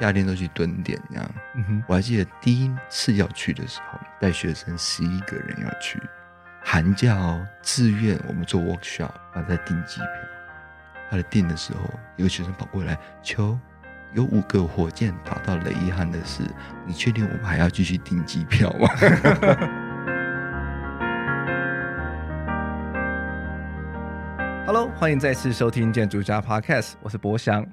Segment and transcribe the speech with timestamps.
[0.00, 1.30] 夏天都去蹲点这样。
[1.54, 6.02] 嗯哼，我还记得第一次要去的时候，带学生十一个人要去，
[6.62, 10.08] 寒假哦，自愿我们做 workshop，他在订机票。
[11.10, 13.56] 他在订的时候，一个学生跑过来求，
[14.14, 16.42] 有五个火箭打到雷伊汉的事，
[16.84, 18.88] 你确定我们还要继续订机票吗？
[24.66, 27.64] Hello，欢迎再次收听建筑家 Podcast，我是博翔。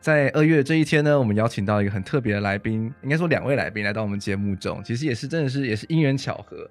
[0.00, 6.68] 在二月这一天呢，我们邀请到一个很特别的来宾，应该说两位来宾来到我们节目中，其实也是真的是也是因缘巧合。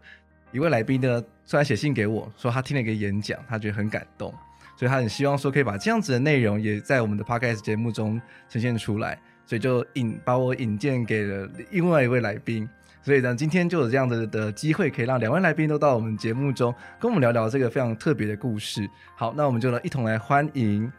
[0.52, 4.34] 一位来宾呢，突然写信给我说，他听了一个演讲，他觉得很感动，
[4.76, 12.68] 所以他很希望说可以把这样子的内容也在我们的 Podcast 节目中呈现出来，所以就引把我引荐给了另外一位来宾。
[13.04, 18.90] 所以呢，今天就有这样的的机会，可以让两位来宾都到我们节目中跟我们聊聊这个非常特别的故事。
[19.16, 20.92] 好，那我们就来一同来欢迎。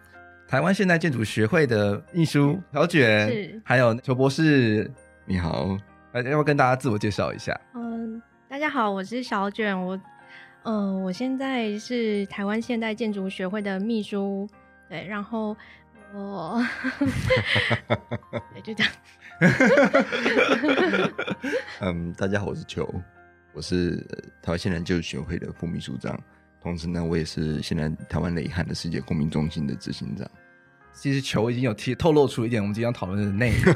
[0.50, 4.90] 台湾现代建筑学会的秘书小卷，是还有裘博士，
[5.24, 5.78] 你好，
[6.10, 7.56] 呃要不要跟大家自我介绍一下？
[7.72, 9.96] 嗯，大家好，我是小卷，我，
[10.64, 14.48] 嗯、呃，我现在是台湾现代建筑学会的秘书，
[14.88, 15.56] 对，然后
[16.12, 16.60] 我，
[18.52, 18.92] 对，就这样。
[21.78, 22.92] 嗯，大家好，我是裘，
[23.52, 24.04] 我是
[24.42, 26.20] 台湾现代建筑学会的副秘书长。
[26.62, 30.30] 同时呢，我也是现在台湾雷汉的世界公民中心的执行长。
[30.92, 33.74] 其实球已经有提透露出一点，我们今天要讨论的内容。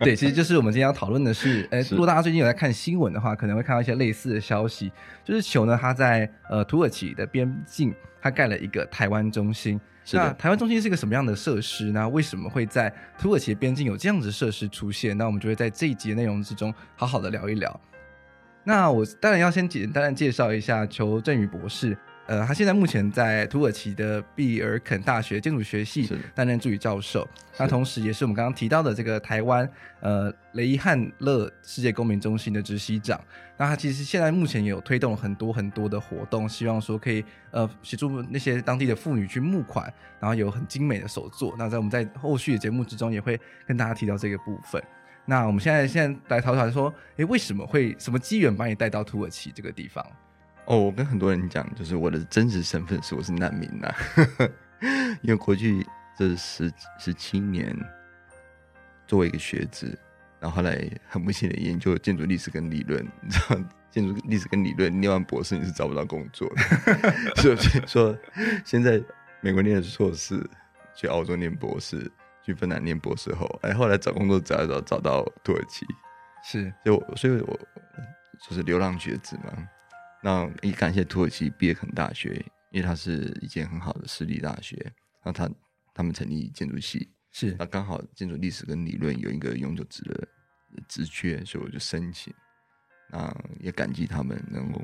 [0.00, 4.90] 对，其实就是我们今天要讨论的是，呃，如果大家最近有在看新闻的话，可能会看到一些类似的消息。
[5.22, 9.78] 就是球呢，它在呃土耳其的边境，它盖了一个台湾中心。
[10.04, 10.16] 是。
[10.16, 12.08] 那台湾中心是一个什么样的设施呢？
[12.08, 15.16] 为什么会在土耳其的边境有这样子的设施出现？
[15.16, 17.80] 那我们就会在这一集的内容之中好好的聊一聊。
[18.64, 27.26] 那我当然要先简单的介绍一下裘振宇博士，呃，他现在目前在土耳其的毕尔肯大学建筑学系担任助理教授，
[27.58, 29.68] 那同时也是我们刚刚提到的这个台湾
[30.00, 33.18] 呃雷伊汉勒世界公民中心的执行长。
[33.56, 41.54] 那他其实现在目前也有推动很多很多的活动，希望说可以呃协助那些当地的妇女去募款，然后有很精美的手作。
[41.58, 44.82] 那在我们在后续的节目之中也会跟大家提到这个部分。
[45.30, 50.04] 那我们现在现在来讨论说，诶，为什么会什么机缘把你带到土耳其这个地方？
[50.64, 53.94] 哦，我跟很多人讲，就是我的真实身份是我是难民呐、啊，
[55.22, 55.86] 因为过去
[56.18, 57.72] 这十十七年
[59.06, 59.96] 作为一个学子，
[60.40, 63.56] 然后后来很不幸的研究建筑历史跟理论， 你知道
[63.88, 68.18] 建筑历史跟理论念完博士你是找不到工作的， 所以说
[68.64, 69.00] 现在
[69.40, 70.44] 美国念的硕士，
[70.96, 72.10] 去澳洲念博士。
[72.50, 75.86] 去芬兰念博士后，哎，后来找工作找一找，找到土耳其，
[76.44, 77.60] 是，就所以我
[78.48, 79.68] 就是流浪学子嘛。
[80.22, 84.76] 那也感谢土耳其毕业肯大学，因为它是一间很好的私立大学，
[85.22, 85.48] 然后他
[85.94, 90.28] 他们成立建筑系，是，那刚好建筑历史跟理论有一个永久职的
[90.88, 92.34] 职缺，所以我就申请。
[93.12, 94.80] 那也感激他们能够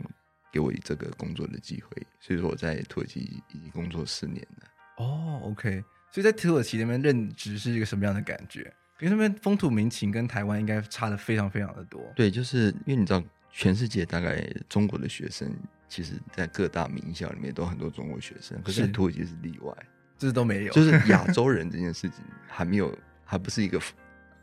[0.52, 4.68] 给我这个工作的机会，所以说我在土耳其已经工作四年了。
[4.98, 5.84] 哦，OK。
[6.10, 8.60] 所以在土耳其那边任职是一个什么样的感觉？
[9.00, 12.00] 因为那边风土民情跟台湾应该差的非常非常的多。
[12.16, 13.22] 对，就是因为你知道，
[13.52, 15.54] 全世界大概中国的学生，
[15.86, 19.74] 其实在各大名校里面都很多中国学生，可是土耳其是例外，
[20.16, 20.72] 这都没有。
[20.72, 23.78] 就是亚 洲人这件事情还没有，还不是一个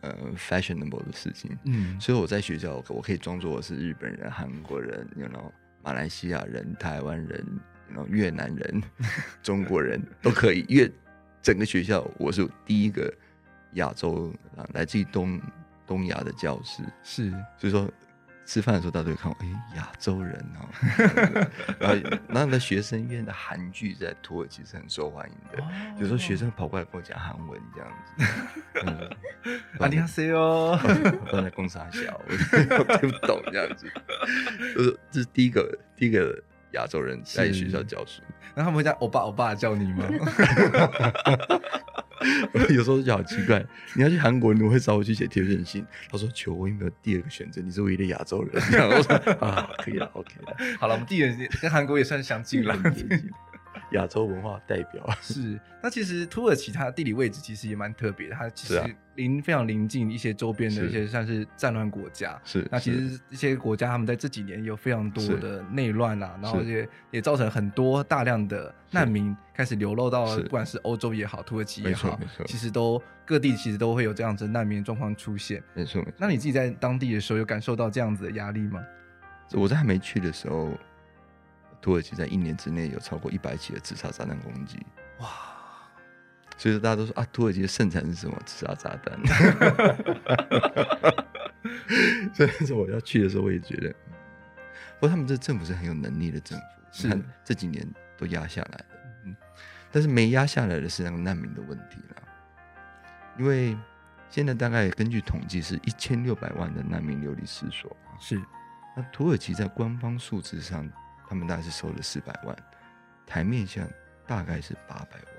[0.02, 1.58] 呃 fashionable 的事情。
[1.64, 5.52] 嗯，所以我在学校我可以装作我是日本人、韩国人，然后
[5.84, 7.44] 马来西亚人、台湾人，
[7.90, 8.84] 然后越南人、
[9.42, 10.88] 中国人都可以越。
[11.44, 13.14] 整个学校我是第一个
[13.74, 15.40] 亚洲啊，来自于东
[15.86, 17.92] 东亚的教师，是，所以说
[18.46, 20.64] 吃饭的时候大家都会看我，哎、亚洲人哦，
[21.80, 25.62] 然后那的学生院的韩剧在土耳其是很受欢迎的，
[26.00, 29.18] 有时候学生跑过来跟我讲韩文这样子，
[29.80, 30.80] 阿尼亚塞哦，
[31.30, 33.86] 我在公司还小， 我听不懂这样子，
[34.78, 36.42] 我说这是第一个第一个。
[36.74, 38.22] 亚洲人在学校教书，
[38.56, 40.06] 那他们会叫欧巴欧巴叫你吗？
[42.70, 43.64] 有时候就好奇怪，
[43.96, 45.86] 你要去韩国，你会找我去写贴荐信。
[46.10, 47.62] 他说：“求我有没有第二个选择？
[47.62, 48.54] 你是唯一的亚洲人。
[48.90, 49.14] ”我说
[49.46, 52.76] ：“啊，可以了，OK 了。”好了，我们地缘跟韩国也算相近了。
[53.94, 58.82] 亚洲文化代表 是，那其实土耳其它的地理位置其实也蛮特别的，它其实
[59.16, 62.40] 邻非常临近一些周边的一些像是战乱国家。
[62.44, 75.62] 是，那其实一些国家他们在这几年有非常多的内乱啊，然后也也造成很多大量的难民开始流落到不管是欧洲也好，土耳其也好，其实都各地其实都会有这样子难民状况出现。
[75.74, 76.14] 没错，没错。
[76.18, 78.84] 那你自己在当地的时候有感受到这样子的压力吗？
[79.52, 80.72] 我在还没去的时候。
[81.84, 84.80] 土耳其在一年之内有超过一百起的自杀炸弹攻击，
[85.20, 85.28] 哇！
[86.58, 88.42] 所以说大家都说啊，土耳其的盛产是什么？
[88.46, 89.20] 自杀炸弹。
[92.34, 93.94] 所以说我要去的时候，我也觉得，
[94.98, 97.86] 不过他们这政府是很有能力的政府，是这几年
[98.18, 98.86] 都压下来了。
[99.26, 99.36] 嗯，
[99.92, 102.24] 但是没压下来的是那个难民的问题了，
[103.38, 103.78] 因为
[104.30, 107.94] 现在大概根据统计是一千六百万的难民流离失所。
[108.22, 108.42] 是，
[108.96, 110.90] 那土耳其在官方数字上，
[111.34, 112.56] 他们大概是收了四百万，
[113.26, 113.84] 台面下
[114.28, 115.34] 大概是八百万。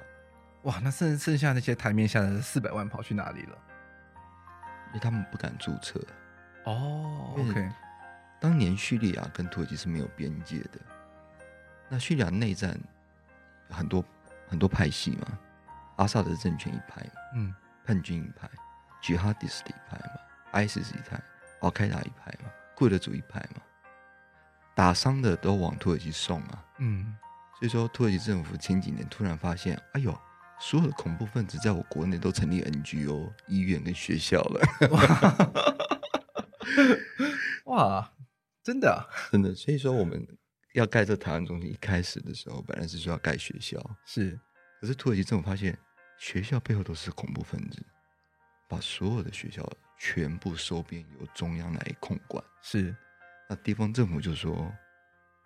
[0.64, 3.56] 哇，那剩剩下那些台面下的四百万跑去哪里了？
[4.88, 6.04] 因为他们不敢注册。
[6.64, 7.70] 哦，OK。
[8.40, 10.80] 当年叙利亚跟土耳其是没有边界的，
[11.88, 12.76] 那叙利亚内战
[13.70, 14.04] 很多
[14.48, 15.38] 很多派系嘛，
[15.96, 17.06] 阿萨德政权一派，
[17.36, 17.54] 嗯，
[17.84, 18.50] 叛军一派
[19.00, 20.20] ，Jihadist 一派嘛
[20.54, 21.22] ，ISIS 一派
[21.60, 23.62] ，Al Qaeda 一派嘛，库德族一派嘛，
[24.74, 27.16] 打伤的都往土耳其送啊，嗯，
[27.58, 30.16] 所以说土耳其政府前几年突然发现，哎呦。
[30.60, 34.60] 所有的恐怖分子在我国内都成立 NGO、医院跟学校了。
[37.66, 38.10] 哇，
[38.62, 39.52] 真的啊，真的。
[39.52, 40.26] 所以说我们
[40.72, 44.38] 要盖这台湾中心，一开始的时候本来是说要盖学校，是。
[44.80, 45.76] 可是土耳其政府发现
[46.18, 47.84] 学校背后都是恐怖分子，
[48.68, 49.68] 把所有的学校
[49.98, 52.42] 全部收编由中央来控管。
[52.62, 52.94] 是。
[53.48, 54.72] 那地方政府就说：“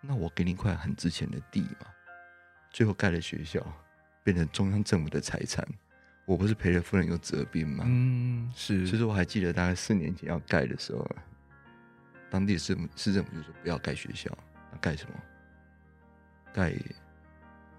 [0.01, 1.87] 那我给你一块很值钱的地嘛。”
[2.71, 3.65] 最后盖了学校。
[4.21, 5.65] 变成中央政府的财产，
[6.25, 7.85] 我不是赔了夫人又折兵吗？
[7.87, 8.85] 嗯，是。
[8.85, 11.09] 所以说我还记得大概四年前要盖的时候，
[12.29, 14.29] 当地市市政府就说不要盖学校，
[14.71, 15.15] 那盖什么？
[16.53, 16.75] 盖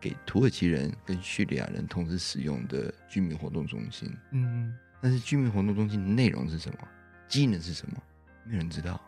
[0.01, 4.11] 给土耳其人跟叙利亚人同时使用的居民活动中心。
[4.33, 6.89] 嗯，但是居民活动中心的内容是什么？
[7.29, 8.03] 机能是什么？
[8.45, 9.01] 没有人知道，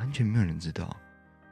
[0.00, 0.96] 完全没有人知道。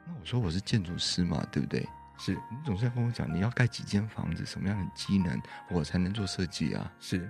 [0.05, 1.87] 那我说我是建筑师嘛，对不对？
[2.17, 6.91] 是你总是要跟我讲，你要盖几间房子，什么样的机能，我才能做设计啊？
[6.99, 7.29] 是，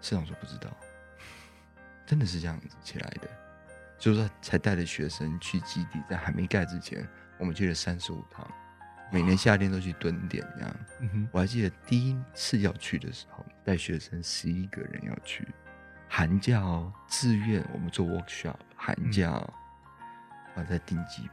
[0.00, 0.74] 市长说不知道，
[2.06, 3.28] 真的是这样子起来的，
[3.98, 7.06] 就是说才带着学生去基地，在还没盖之前，
[7.38, 8.50] 我们去了三十五趟，
[9.12, 10.76] 每年夏天都去蹲点这样。
[11.30, 15.46] 我还记得第一次要去的时候，带学生十一个人要去，
[16.08, 19.52] 寒假哦，自愿我们做 workshop，寒假哦，
[20.54, 21.32] 我在订机票。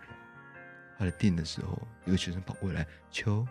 [0.98, 3.48] 他在订的时候，一个学生跑过来求，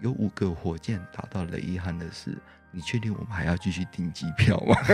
[0.00, 2.36] 有五个火箭打到雷伊汉的是，
[2.70, 4.76] 你确定我们还要继续订机票吗？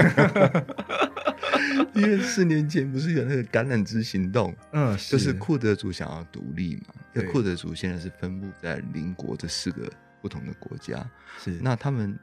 [1.94, 6.94] 因为四年前不是有那个橄榄枝行动，嗯，就是库德族想要独立嘛。
[7.14, 9.90] 因为库德族现在是分布在邻国这四个
[10.20, 11.04] 不同的国家，
[11.38, 12.16] 是那他们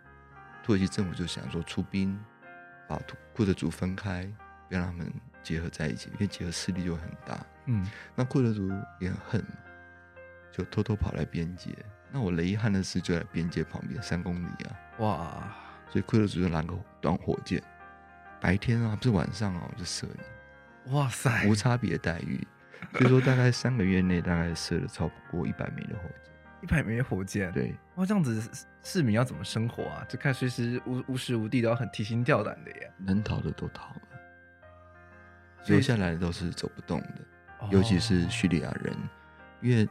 [0.63, 2.17] 土耳其政府就想说出兵
[2.87, 2.97] 把
[3.33, 4.23] 库德族分开，
[4.69, 5.11] 不要让他们
[5.41, 7.43] 结合在一起，因为结合势力就很大。
[7.65, 8.69] 嗯，那库德族
[8.99, 9.45] 也很恨。
[10.55, 11.71] 就偷偷跑来边界，
[12.11, 14.69] 那我雷伊汉的事就在边界旁边三公里啊！
[14.99, 15.55] 哇！
[15.89, 17.59] 所以库德族就拿个短火箭，
[18.39, 20.05] 白天啊不是晚上啊，我就射
[20.85, 22.47] 你，哇塞，无差别待遇。
[22.91, 26.31] 所以说大概三个月内大概射了超过一百枚的火箭，
[26.61, 30.05] 一百枚火箭，对，哇，这样子市民要怎么生活啊？
[30.07, 34.01] 就看随时无无时无地都要很提心吊胆的耶，能逃的都逃了，
[35.65, 37.21] 留下来的都是走不动的，
[37.69, 38.95] 尤其是叙利亚人，
[39.61, 39.87] 因为。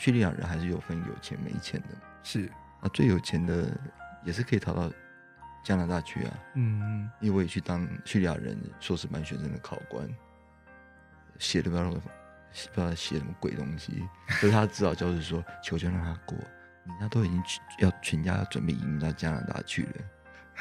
[0.00, 1.88] 叙利亚人还是有分有钱没钱的，
[2.22, 2.48] 是。
[2.80, 3.76] 啊，最有钱的
[4.22, 4.88] 也是可以逃到
[5.64, 6.38] 加拿大去啊。
[6.54, 10.08] 嗯，因为我也去当叙利亚人硕士班学生的考官，
[11.40, 14.06] 写的不知道不知道写什么鬼东西，
[14.38, 16.38] 所以他指导教授说：“求求让他过，
[16.84, 17.42] 人家都已经
[17.80, 19.92] 要全家要准备移民到加拿大去了，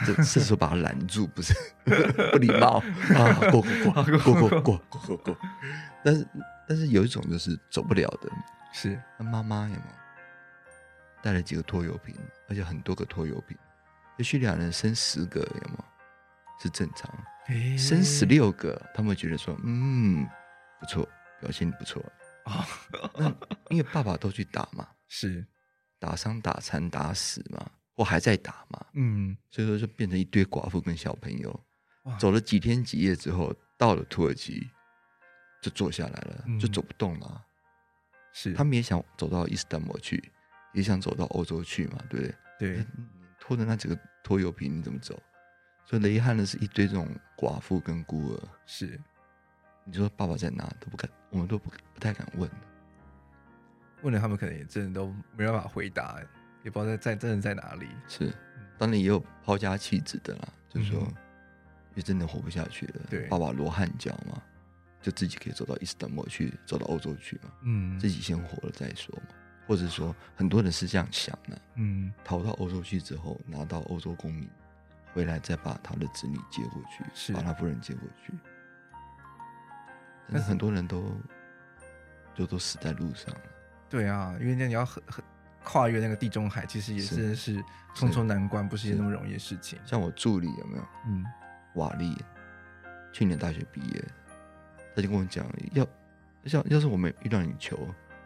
[0.05, 1.53] 这这时候把他拦住不是
[2.31, 2.83] 不礼貌
[3.15, 3.33] 啊！
[3.51, 5.37] 过过过过过过过过过，
[6.03, 6.27] 但是
[6.67, 8.29] 但是有一种就是走不了的。”
[8.73, 9.81] 是，那妈妈有没有
[11.23, 12.13] 带了几个拖油瓶，
[12.47, 13.57] 而且很多个拖油瓶？
[14.17, 15.85] 也许两人生十个有没有
[16.61, 17.09] 是正常？
[17.47, 20.27] 欸、生十六个，他们会觉得说，嗯，
[20.79, 21.07] 不错，
[21.39, 22.03] 表现不错
[22.43, 22.67] 啊。
[22.91, 23.25] 哦、那
[23.69, 25.47] 因为爸爸都去打嘛，是
[25.97, 27.65] 打伤、打残、打死嘛，
[27.97, 31.63] 或还在打嘛，嗯，所以说就变成一堆寡妇跟小朋友。
[32.19, 34.65] 走了几天几夜之后，到了土耳其
[35.63, 37.43] 就坐下来了，嗯、就走不动了。
[38.31, 40.31] 是他们也想走到伊斯坦堡去，
[40.73, 42.75] 也想走到欧洲去嘛，对不对？
[42.75, 42.85] 对，
[43.39, 45.19] 拖着那几个拖油瓶你怎么走？
[45.83, 48.47] 所以雷汉的是一堆这种寡妇跟孤儿。
[48.67, 48.97] 是，
[49.83, 52.47] 你说爸爸在哪都不敢，我们都不不太敢问。
[54.03, 56.21] 问了他们可能也真的都没办法回答，
[56.67, 57.87] 也不知道在在真的在哪里。
[58.09, 58.29] 是，
[58.77, 61.07] 当然也有抛家弃子的啦，就是说
[61.95, 63.01] 也真的活不下去了。
[63.09, 64.41] 对，爸爸罗汉脚嘛。
[65.01, 67.49] 就自己可以走到伊斯坦布尔去，走到欧洲去嘛。
[67.61, 69.35] 嗯，自己先活了再说嘛。
[69.65, 74.49] 或者说很多人是这样想的，嗯，逃到欧洲去之后，拿到欧洲公民，
[75.13, 78.33] 回来再把他的子女接过去，是把他夫人接过去。
[80.29, 81.15] 但是很多人都
[82.35, 83.41] 就都死在路上了。
[83.87, 85.23] 对啊，因为那你要很很
[85.77, 89.77] 跨越那个地中海，其实也真的是重重难关，不是一件那么容易的事情。
[89.85, 90.83] 像我助理有没有？
[91.05, 91.23] 嗯，
[91.75, 92.17] 瓦力，
[93.13, 94.03] 去年大学毕业，
[94.95, 95.87] 他就跟我讲，要
[96.45, 97.77] 要要是我没遇到你求。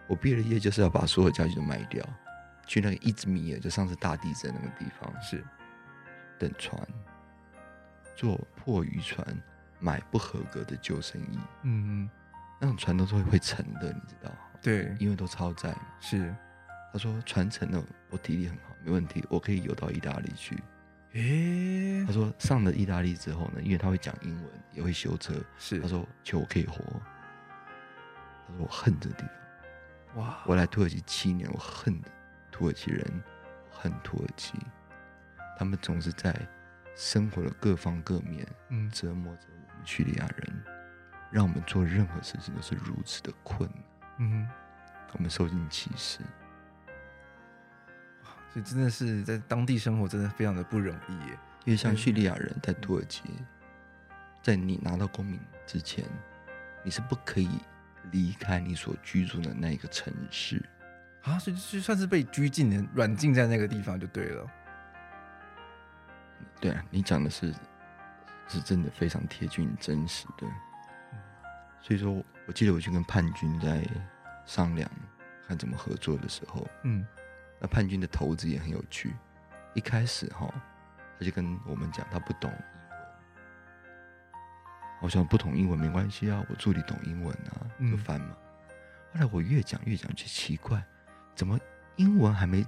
[0.07, 2.01] 我毕业的业就是要把所有家具都卖掉，
[2.65, 5.43] 去那个伊兹密尔，就上次大地震那个地方，是
[6.39, 6.81] 等船，
[8.15, 9.27] 坐破渔船，
[9.79, 11.39] 买不合格的救生衣。
[11.63, 12.09] 嗯，
[12.61, 14.31] 那种船都是会会沉的，你知道？
[14.61, 15.75] 对，因为都超载。
[15.99, 16.33] 是，
[16.91, 20.57] 他说传承的，我体力很好，没问题，我可以游到意大利去。
[21.13, 25.33] 诶，他说上了意大利之后呢，因为他会讲英文，也会修车。
[25.57, 26.83] 是，他说求我可以活。
[28.47, 30.23] 他说我恨这地方。
[30.23, 30.43] 哇！
[30.45, 32.01] 我来土耳其七年，我恨
[32.51, 33.23] 土耳其人，
[33.69, 34.59] 恨土耳其，
[35.57, 36.35] 他们总是在
[36.95, 40.63] 生活的各方各面，嗯，折磨着我们叙利亚人，
[41.31, 43.83] 让我们做任何事情都是如此的困难，
[44.19, 44.47] 嗯，
[45.13, 46.19] 我们受尽歧视，
[48.53, 51.39] 所以真的是在当地生活真的非常的不容易耶。
[51.65, 53.23] 因为像叙利亚人在土耳其，
[54.41, 56.03] 在你拿到公民之前，
[56.83, 57.49] 你是不可以。
[58.11, 60.59] 离开你所居住的那个城市
[61.21, 64.51] 啊，所以就算是被拘禁的软禁在那个地方就对了。
[66.59, 67.53] 对啊，你讲的是
[68.47, 70.47] 是真的非常贴近真实的。
[71.79, 72.11] 所以说，
[72.47, 73.87] 我记得我去跟叛军在
[74.47, 74.89] 商量
[75.47, 77.05] 看怎么合作的时候，嗯，
[77.61, 79.13] 那叛军的头子也很有趣，
[79.75, 80.51] 一开始哈，
[81.19, 83.07] 他就跟我们讲他不懂英文。
[85.01, 88.29] 我想不懂英文没关系啊，我助理懂英文啊，就翻嘛。
[88.31, 88.75] 嗯、
[89.13, 90.83] 后来我越讲越讲，就奇怪，
[91.35, 91.59] 怎么
[91.97, 92.65] 英文还没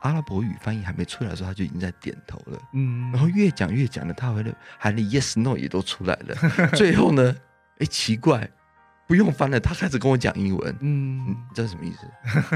[0.00, 2.60] 阿拉伯语翻译还没出来的时候，他就已经在点头了。
[2.72, 6.34] 嗯，然后越讲越讲的，他回来喊你 yes no 也都出来了。
[6.76, 7.34] 最后呢，
[7.78, 8.48] 哎，奇怪，
[9.08, 10.78] 不用翻了，他开始跟我讲英文。
[10.82, 12.06] 嗯，你知道什么意思？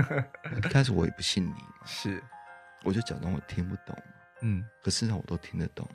[0.58, 2.22] 一开始我也不信你嘛，是，
[2.84, 3.96] 我就假装我听不懂。
[4.42, 5.88] 嗯，可事实上我都听得懂。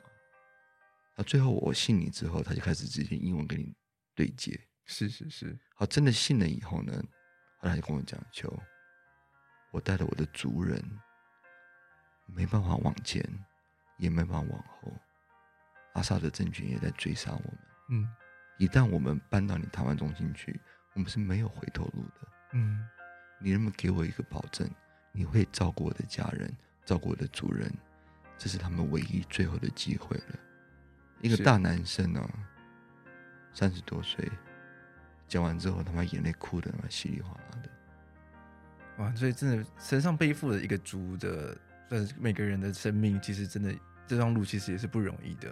[1.14, 3.72] 那最后我信你之后，他就开始直接英文跟你
[4.16, 4.58] 对接。
[4.84, 5.56] 是是是。
[5.76, 6.92] 好，真的信了以后呢，
[7.58, 8.52] 后来就跟我讲：“求
[9.70, 10.82] 我带着我的族人，
[12.26, 13.22] 没办法往前，
[13.98, 14.92] 也没办法往后。
[15.92, 17.58] 阿萨德政权也在追杀我们。
[17.90, 18.08] 嗯，
[18.58, 20.60] 一旦我们搬到你台湾中心去，
[20.92, 22.28] 我们是没有回头路的。
[22.52, 22.86] 嗯，
[23.40, 24.68] 你能不能给我一个保证？
[25.12, 26.52] 你会照顾我的家人，
[26.84, 27.72] 照顾我的主人？
[28.36, 30.38] 这是他们唯一最后的机会了。”
[31.22, 32.30] 一个大男生呢、啊，
[33.52, 34.30] 三十多岁，
[35.26, 37.70] 讲完之后，他妈眼泪哭的稀里哗啦的。
[38.98, 39.14] 哇！
[39.14, 41.56] 所以真的身上背负了一个族的，
[41.88, 43.74] 算是每个人的生命，其实真的
[44.06, 45.48] 这段路其实也是不容易的，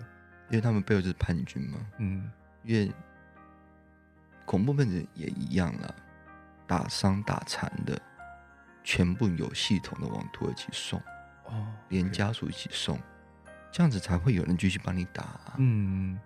[0.50, 1.78] 因为他们背后就是叛军嘛。
[1.98, 2.30] 嗯，
[2.66, 2.92] 因为
[4.44, 5.94] 恐怖分子也一样了，
[6.66, 7.96] 打伤打残的，
[8.82, 11.00] 全部有系统的往土耳其送，
[11.44, 12.98] 哦，连家属一起送。
[13.70, 15.54] 这样子才会有人继续帮你打啊。
[15.58, 16.18] 嗯，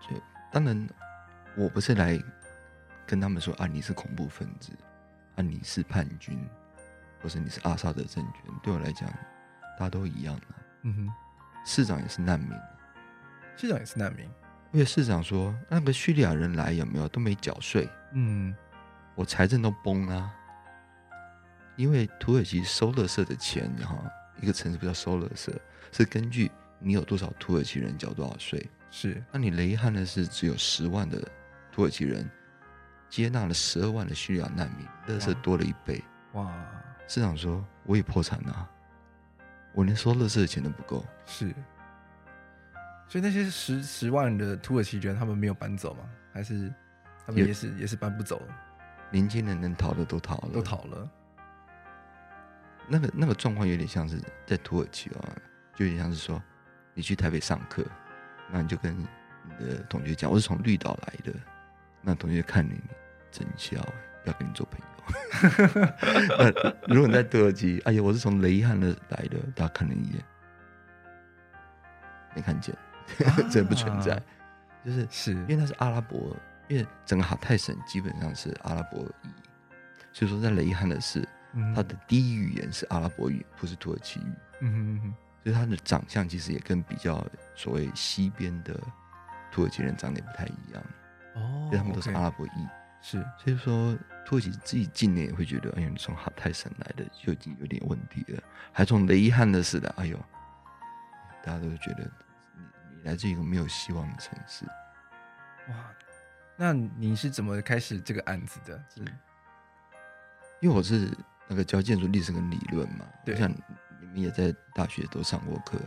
[0.00, 0.20] 就
[0.50, 0.88] 当然，
[1.56, 2.20] 我不是来
[3.06, 4.72] 跟他们说啊，你是恐怖分子，
[5.36, 6.36] 啊，你是叛军，
[7.22, 8.42] 或者你是阿萨德政权。
[8.60, 9.08] 对我来讲，
[9.78, 10.46] 大家都一样的。
[10.86, 11.12] 嗯哼，
[11.64, 12.50] 市长也是难民，
[13.56, 14.24] 市长也是难民。
[14.70, 17.88] 因为市长说，那个叙利亚人来有没有都没缴税？
[18.12, 18.54] 嗯，
[19.16, 20.30] 我财政都崩了。
[21.74, 23.98] 因为土耳其收垃圾的钱，哈，
[24.40, 25.52] 一个城市不叫收垃圾，
[25.90, 28.64] 是根据你有多少土耳其人缴多少税。
[28.90, 31.20] 是，那你雷汉的是只有十万的
[31.72, 32.30] 土耳其人，
[33.10, 36.02] 接纳了十二万的叙利亚难民，垃圾多了一倍。
[36.34, 36.54] 哇！
[37.08, 38.70] 市长说我也破产了，啊，
[39.76, 41.04] 我连收垃圾的钱都不够。
[41.26, 41.54] 是，
[43.06, 46.08] 所以那些十十万的土耳其人，他们没有搬走吗？
[46.32, 46.72] 还是
[47.26, 48.40] 他们也是也，也是搬不走？
[49.10, 51.10] 年轻人能逃的都逃了，都逃了。
[52.88, 55.20] 那个那个状况有点像是在土耳其啊，
[55.74, 56.42] 就有点像是说，
[56.94, 57.84] 你去台北上课，
[58.50, 59.06] 那你就跟你
[59.60, 61.38] 的同学讲，我是从绿岛来的，
[62.00, 62.80] 那同学看你
[63.30, 63.78] 真笑，
[64.24, 64.95] 不要跟你做朋友。
[66.38, 70.24] 那 如果你在土耳其，哎呀，我是从雷汉的来的，大家看了一眼，
[72.34, 72.74] 没看见，
[73.50, 74.20] 这不存在，
[74.84, 75.32] 就是是。
[75.32, 76.36] 因为它是阿拉伯，
[76.68, 79.28] 因为整个哈泰省基本上是阿拉伯语，
[80.12, 81.26] 所以说在雷汉的是。
[81.74, 84.32] 他的第一语言是阿拉伯语，不是土耳其语。
[84.60, 88.78] 嗯哼哼，所以他的长相其实也跟比较所谓西边的
[89.50, 90.84] 土耳其人长得也不太一样。
[91.34, 92.50] 哦，因为他们都是阿拉伯裔，
[93.08, 100.18] 是，所以说土耳其自己境内也会觉得，哎呦，你从哈泰省来的就已经有点问题了，还从雷伊汉的似的，哎呦，
[101.44, 102.02] 大家都觉得
[102.56, 104.64] 你你来自一个没有希望的城市，
[105.68, 105.74] 哇，
[106.56, 108.84] 那你是怎么开始这个案子的？
[108.92, 109.00] 是，
[110.60, 111.08] 因为我是
[111.46, 113.48] 那个教建筑历史跟理论嘛，对，像
[114.00, 115.78] 你们也在大学都上过课，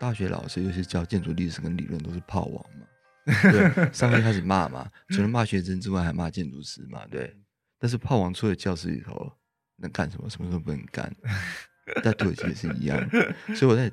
[0.00, 2.77] 大学老师尤其教建筑历史跟理论都是炮王嘛。
[3.52, 7.36] 对， 上面开始骂嘛，除了骂学生之外，还骂建筑师嘛，对。
[7.78, 9.32] 但是炮王出了教室里头，
[9.76, 10.28] 能干什么？
[10.28, 11.14] 什么都不能干。
[12.02, 13.08] 在土耳其也是一样，
[13.54, 13.90] 所以我在，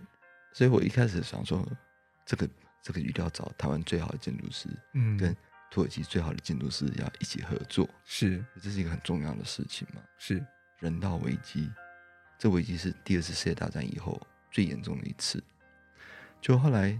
[0.54, 1.66] 所以我一开始想说，
[2.26, 2.50] 这个
[2.82, 5.36] 这个一定要找台湾最好的建筑师，嗯，跟
[5.72, 10.44] 土耳其最好的建筑师要一起合作，是，这是一个很重要的事情嘛，是
[10.80, 11.70] 人道危机，
[12.38, 14.20] 这危机是第二次世界大战以后
[14.52, 15.44] 最严重的一次，
[16.42, 17.00] 就后来。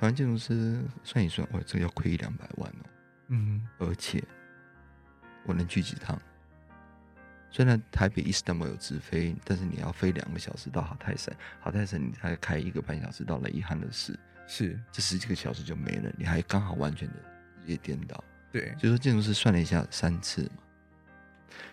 [0.00, 2.86] 台湾建筑师算一算，哇，这个要亏一两百万哦。
[3.28, 4.24] 嗯，而且
[5.44, 6.18] 我能去几趟？
[7.50, 17.14] 虽然台北伊斯坦布尔有直飞，但是你要飞两个小时到好泰省，哈泰省你才开一个半小时到了，遗憾的是，是这十几个小时就没了，你还刚好完全的
[17.66, 18.24] 日夜颠倒。
[18.50, 20.62] 对，所以说建筑师算了一下，三次嘛。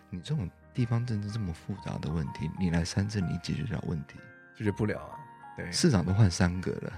[0.10, 4.20] 你这种地方政治这么复杂的问题，你来三次，你解决不了问题？
[4.54, 5.16] 解决不了啊。
[5.58, 6.94] 对市长都换三个了，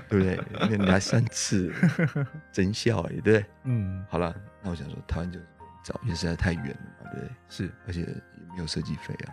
[0.08, 0.76] 对不对？
[0.76, 1.72] 你来三次，
[2.52, 3.46] 真笑哎，对不对？
[3.64, 5.40] 嗯，好了，那我想说，台湾就
[5.82, 7.30] 找，因为实在太远了嘛，对不对？
[7.48, 8.06] 是，而且也
[8.52, 9.32] 没有设计费啊。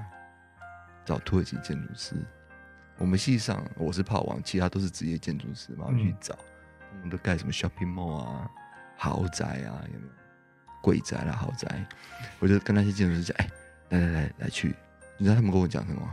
[1.03, 2.15] 找土耳其建筑师，
[2.97, 6.35] 我们系上我是炮王，其他都是职业建筑师嘛，我去找，
[6.93, 8.49] 我们都盖什么 shopping mall 啊，
[8.97, 10.11] 豪宅啊，有没有？
[10.81, 11.85] 贵宅啦，豪宅，
[12.39, 13.49] 我就跟那些建筑师讲，哎，
[13.89, 14.75] 来来来来去，
[15.17, 16.09] 你知道他们跟我讲什么？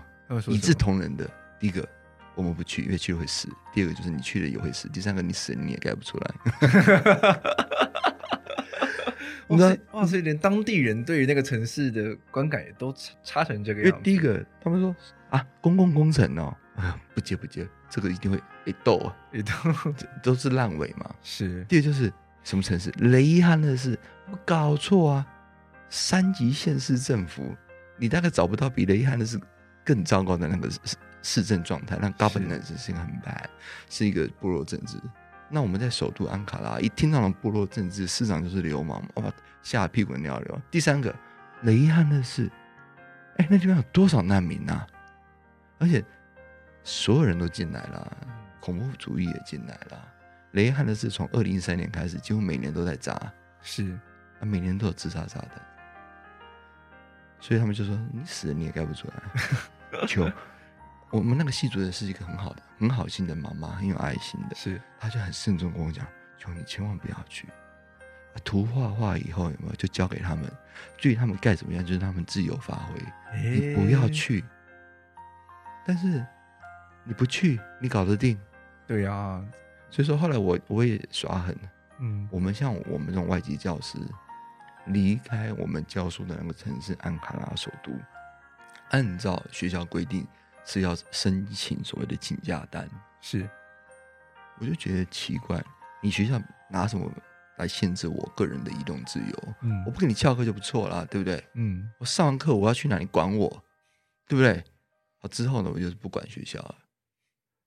[0.48, 1.30] 一视同仁的，
[1.60, 1.86] 第一个。
[2.34, 3.48] 我们不去，因为去了会死。
[3.72, 4.88] 第二个就是你去了也会死。
[4.88, 6.34] 第三个你死了你也盖不出来。
[9.48, 13.96] 你知道，哇塞，连当地人对于那个城市的观感也都差差成这个样子。
[13.96, 14.96] 因为第一个他们说
[15.28, 19.52] 啊，公共工程哦，啊不接不接，这个一定会被斗啊，一斗
[20.22, 21.14] 都是烂尾嘛。
[21.22, 21.62] 是。
[21.68, 22.10] 第二就是
[22.42, 22.90] 什么城市？
[22.96, 23.98] 雷伊汉勒市，
[24.30, 25.26] 我搞错啊，
[25.90, 27.54] 三级县市政府，
[27.98, 29.38] 你大概找不到比雷伊汉的是
[29.84, 30.78] 更糟糕的那个是。
[31.22, 33.46] 市政状态，那 governance 是一个很 bad，
[33.88, 34.98] 是一个部落政治。
[35.48, 39.32] 那我们在首都安卡拉，一听到了部落政治，市长就是流氓，哇，
[39.62, 40.60] 吓屁滚尿流。
[40.70, 41.14] 第三个，
[41.62, 42.50] 雷伊汉勒市，
[43.36, 44.86] 哎，那地方有多少难民啊？
[45.78, 46.02] 而且
[46.82, 48.16] 所有人都进来了，
[48.60, 50.08] 恐怖主义也进来了。
[50.52, 53.14] 雷伊汉勒市从二零一三年开始，几乎每年都在炸，
[53.60, 53.92] 是，
[54.40, 55.60] 啊，每年都有自杀炸弹，
[57.40, 60.26] 所以他们就说，你死了你也盖不出来，求。
[61.12, 64.56] 我们那个系主任是一个很好的、很好心的妈妈，很有爱心的。
[64.56, 66.06] 是，他就很慎重跟我讲
[66.38, 67.46] ：“求你千万不要去。
[68.42, 70.50] 图画画以后有没有就交给他们，
[70.96, 72.98] 至于他们盖怎么样，就是他们自由发挥。
[73.34, 74.42] 欸、你不要去。
[75.84, 76.24] 但是
[77.04, 78.40] 你不去，你搞得定？
[78.86, 79.44] 对呀、啊。
[79.90, 81.54] 所以说后来我我也耍狠。
[81.98, 83.98] 嗯，我们像我们这种外籍教师，
[84.86, 87.92] 离开我们教书的那个城市安卡拉首都，
[88.88, 90.26] 按照学校规定。
[90.64, 92.88] 是要申请所谓的请假单，
[93.20, 93.48] 是，
[94.58, 95.62] 我就觉得奇怪，
[96.00, 97.10] 你学校拿什么
[97.58, 99.54] 来限制我个人的移动自由？
[99.62, 101.42] 嗯，我不给你翘课就不错了，对不对？
[101.54, 103.48] 嗯，我上完课我要去哪里管我，
[104.28, 104.62] 对不对？
[105.18, 106.76] 好，之后呢，我就是不管学校了。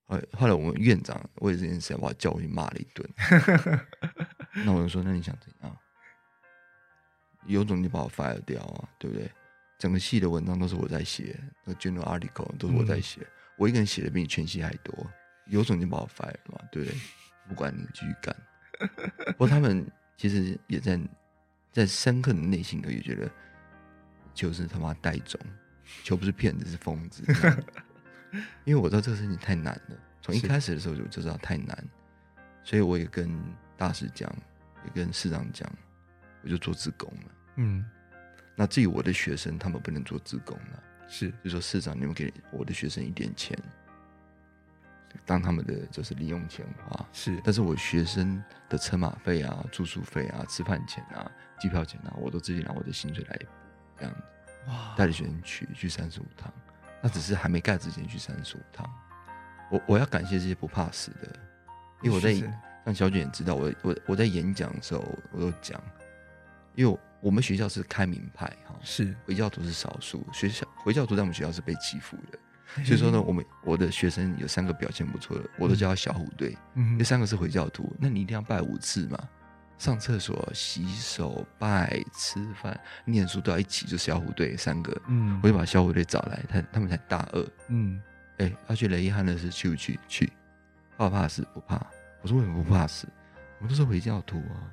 [0.07, 3.09] 后后来我们院长为了这件事，把我叫过去骂了一顿。
[4.65, 5.77] 那我就说，那你想怎样？
[7.45, 9.31] 有种你把我 fire 掉啊，对不对？
[9.77, 15.05] 整个系的文章都是我在写，那个 journal article 都是我在写，嗯、我一个人写的比你全系还多，
[15.47, 16.99] 有种就把我 fire 了嘛，对不对？
[17.47, 18.35] 不管你继续干。
[19.33, 19.85] 不过他们
[20.17, 20.99] 其实也在
[21.71, 23.29] 在深刻的内心里也觉得，
[24.33, 25.39] 就是他妈带种，
[26.03, 27.23] 球不是骗子是疯子。
[28.65, 31.77] 因为我知道这个事情太难了，从一开始的时候就知道太难，
[32.63, 33.29] 所以我也跟
[33.77, 34.33] 大师讲，
[34.85, 35.69] 也跟市长讲，
[36.43, 37.31] 我就做自工了。
[37.57, 37.85] 嗯。
[38.55, 43.57] 那至于我的学生，他们不能做自工了，是，就说市长，你们给我的学生一点钱，
[45.25, 53.45] 当他们的就是零用钱花，是，但是我学生的车马费啊、住宿费啊、吃饭钱啊、机票钱啊，我都自己拿我的薪水来补，
[53.97, 54.21] 这样子，
[54.67, 56.49] 哇，带着学生去去三十五趟，
[57.01, 58.89] 那只是还没盖之前去三十五趟，
[59.69, 61.27] 我我要感谢这些不怕死的，
[62.01, 62.33] 因为我在
[62.85, 65.77] 让小卷也知道，我我我在演讲的时候我都讲，
[66.73, 66.91] 因为。
[66.91, 66.99] 我
[67.31, 79.17] 们学校是开明派哈，是回教徒是少数，学校回教徒在我们学校是被欺负的，所以说呢，我们我的学生有三个表现不错的，我都叫他小虎队，嗯，那三个是回教徒，那你一定要拜五次嘛，
[79.77, 85.01] 上厕所、洗手、拜、吃饭、念书都要一起，就小虎队三个。
[85.07, 87.45] 嗯，我就把小虎队找来，他他们才大二。
[87.67, 88.01] 嗯，
[88.37, 89.99] 哎、欸，要去雷伊汉的是去不去？
[90.07, 90.31] 去。
[90.97, 91.45] 怕不怕死？
[91.53, 91.75] 不怕。
[92.21, 93.05] 我说为什么不怕死？
[93.59, 94.63] 我们都是回教徒啊，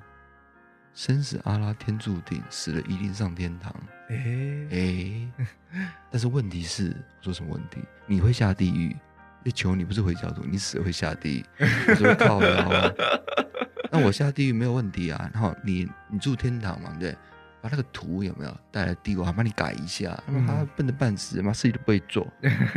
[0.93, 3.73] 生死阿拉天注定，死了一定上天堂。
[4.09, 5.27] 哎哎、欸，
[6.11, 7.83] 但是问题是，我说什么问题？
[8.05, 8.95] 你会下地狱？
[9.43, 11.45] 那求你不是回教徒，你死了会下地狱。
[11.89, 12.95] 我说靠腰。
[13.91, 17.11] 那我下地狱没有问题啊，然后你你住天堂嘛，对，
[17.61, 20.17] 把那个图有没有带来地狱，我还帮你改一下。
[20.47, 22.31] 他笨的半死，妈事情都不会做。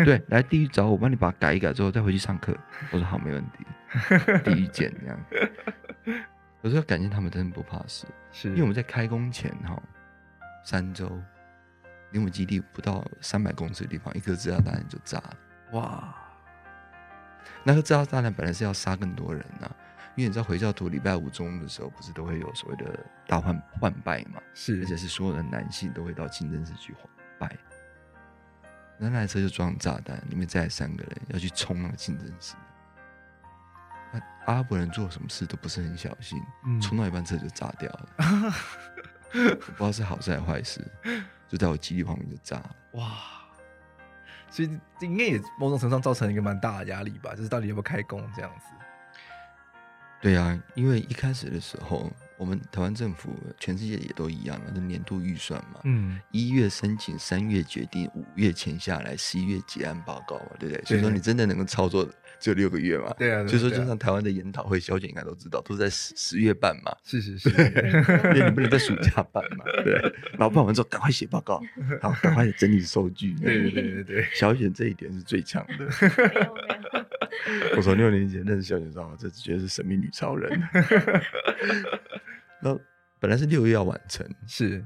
[0.05, 2.57] 对，来地狱找我，我帮你把它改一改之后再回去上课。
[2.91, 3.65] 我说好，没问题。
[4.43, 5.19] 地狱见这样。
[6.67, 9.81] 有时候感谢他们真的不怕死，是因为我们在开工前哈，
[10.65, 11.07] 三周，
[12.11, 15.37] 离我们基地不到三百公尺的地方，一颗制导弹就炸了。
[15.75, 16.13] 哇，
[17.63, 19.77] 那个制导弹本来是要杀更多人呐、啊。
[20.17, 22.99] 因为你知道回教徒礼拜五中的时候，不是都会有所谓的
[23.29, 24.43] 大换换拜嘛？
[24.53, 27.03] 是，而且是所有的男性都会到清真寺去换
[27.39, 27.57] 拜。
[28.99, 32.57] 那台车就装炸弹，里面载三个人要去冲那个清真寺。
[34.17, 36.41] 那阿拉伯人做什么事都不是很小心，
[36.81, 38.09] 冲、嗯、到一半车就炸掉了。
[39.35, 40.81] 我不知道是好事还是坏事，
[41.49, 42.77] 就在我基地旁边就炸了。
[42.93, 43.13] 哇！
[44.49, 47.35] 所以应该也某种程度上造成一个蛮大的压力吧？
[47.35, 48.67] 就是到底有没有开工这样子？
[50.21, 60.85] 对啊，因为一开始的时候，我们台湾政府全世界也都一样嘛，就年度预算嘛，嗯，一月申请，三月决定，五月签下来，十一月结案报告嘛，对不对？
[60.85, 62.07] 所以说你真的能够操作
[62.39, 63.15] 只有六个月嘛？
[63.19, 63.47] 对啊。
[63.47, 66.95] 所以说，就像台湾的研讨会，小姐应该都知道，都是在十十月办嘛。
[67.03, 69.95] 是是是，因为你不能在暑假办嘛，对。
[70.33, 71.63] 然后办完之后，赶快写报告，
[72.03, 73.35] 好，赶快整理收据。
[73.37, 75.89] 对对对对，小雪这一点是最强的。
[77.77, 80.63] 我从六年前认识小雪之后，这绝对是神秘女超人。
[82.63, 82.79] 那
[83.19, 84.85] 本来是六月要完成，是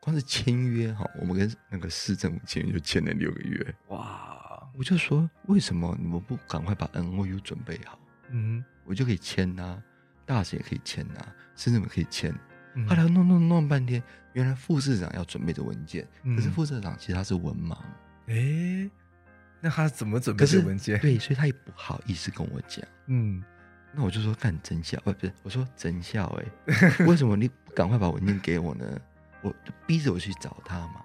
[0.00, 3.74] 光是签约哈，我们跟那个市政府签约就签了六个月。
[3.88, 4.68] 哇！
[4.76, 7.98] 我就说，为什么你们不赶快把 NOU 准备好？
[8.30, 9.82] 嗯，我就可以签呐、啊，
[10.24, 12.32] 大使也可以签呐、啊，市政府可以签。
[12.74, 14.00] 嗯、后来弄弄弄半天，
[14.34, 17.76] 原来副市长要准备的文件，嗯、可是副市长其实他是文盲。
[18.26, 18.90] 哎、欸。
[19.60, 20.96] 那他怎么准备这文件？
[21.00, 22.86] 对，所以他也不好意思跟我讲。
[23.06, 23.42] 嗯，
[23.92, 28.84] 那我就说干真笑，不不是，我说真笑哎、欸，为什么你不赶快把文件给我呢？
[29.40, 31.04] 我就逼着我去找他嘛。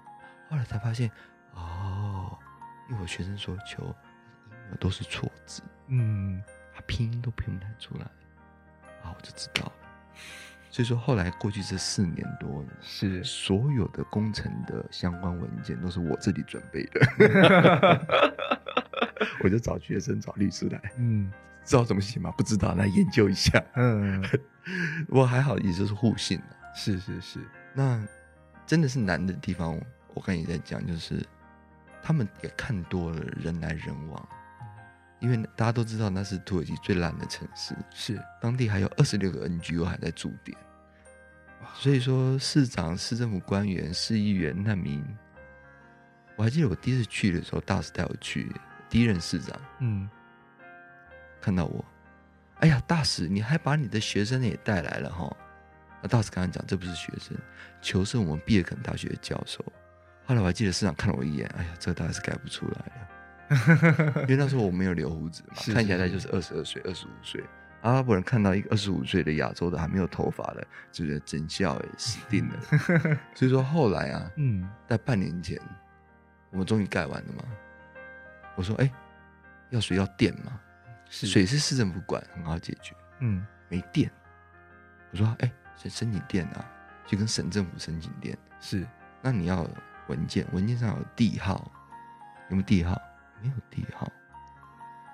[0.50, 1.10] 后来才发现，
[1.54, 2.38] 哦，
[2.90, 3.94] 因为我学生说求
[4.78, 6.42] 都是错字，嗯，
[6.74, 8.04] 他拼音都拼不太出来，
[9.02, 9.72] 啊，我就知道了。
[10.70, 17.00] 所以说，后来过去这四年多呢，是所有的工程的相关文件都是我自己准备的，
[19.44, 21.32] 我就找学生、找律师来，嗯，
[21.64, 22.30] 知道怎么写吗？
[22.36, 24.22] 不知道，来研究一下，嗯，
[25.08, 26.40] 我还好，也就是互信，
[26.74, 27.40] 是是是，
[27.72, 28.00] 那
[28.66, 29.80] 真的是难的地方，
[30.12, 31.24] 我刚才也在讲，就是
[32.02, 34.28] 他们也看多了人来人往。
[35.20, 38.20] 因为大家都知道那是土耳其最烂的城市，是。
[38.42, 40.58] 当地还有二十六个 NGO 还在驻点，
[41.76, 45.02] 所以说市长、市政府官员、市议员、难民，
[46.36, 48.52] 我还记得我第一次去的时候，大使带我去，
[48.90, 50.06] 第一任市长，嗯，
[51.44, 51.84] 看到我，
[52.60, 55.36] 哎呀，大使，你还把你的学生也带来了哈？
[56.00, 57.36] 那大使刚刚讲，这不是学生，
[57.82, 59.62] 求是我们毕尔肯大学的教授。
[60.24, 64.22] 后来我还记得市长看了我一眼，哎呀，这个大概是改不出来了。
[64.22, 67.44] 因为那时候我没有留胡子嘛，是是是看起来就是二十二岁、二十五岁。
[67.82, 72.58] 阿拉伯人看到一个二十五岁的亚洲的还没有头发的，就觉得真笑哎，死定了。
[73.36, 75.60] 所以说后来啊，嗯，在半年前，
[76.50, 77.44] 我们终于盖完了嘛。
[78.56, 78.92] 我说哎、欸，
[79.68, 80.63] 要水要电嘛，是
[81.14, 82.94] 水是市政府管，很好解决。
[83.20, 84.10] 嗯，没电，
[85.12, 86.64] 我说哎，申、欸、申请电啊，
[87.06, 88.36] 就跟省政府申请电。
[88.60, 88.86] 是，
[89.22, 89.68] 那你要
[90.08, 91.70] 文件，文件上有地号，
[92.50, 93.00] 有没有地号？
[93.42, 94.10] 没有地号，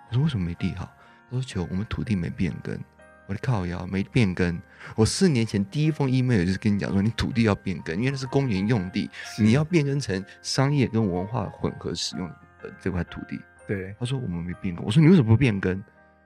[0.09, 0.85] 我说为什么没地号？
[1.29, 2.79] 他说求我们土地没变更。
[3.27, 4.61] 我的靠腰没变更。
[4.97, 12.29] 我四年前第一封 email 就是跟你讲说，你土地要变更，因为那是公园用地，你要变更成商业跟文化混合使用
[12.61, 13.41] 的这块土地。
[13.71, 14.85] 对，他说我们没变更。
[14.85, 15.81] 我说你为什么不变更？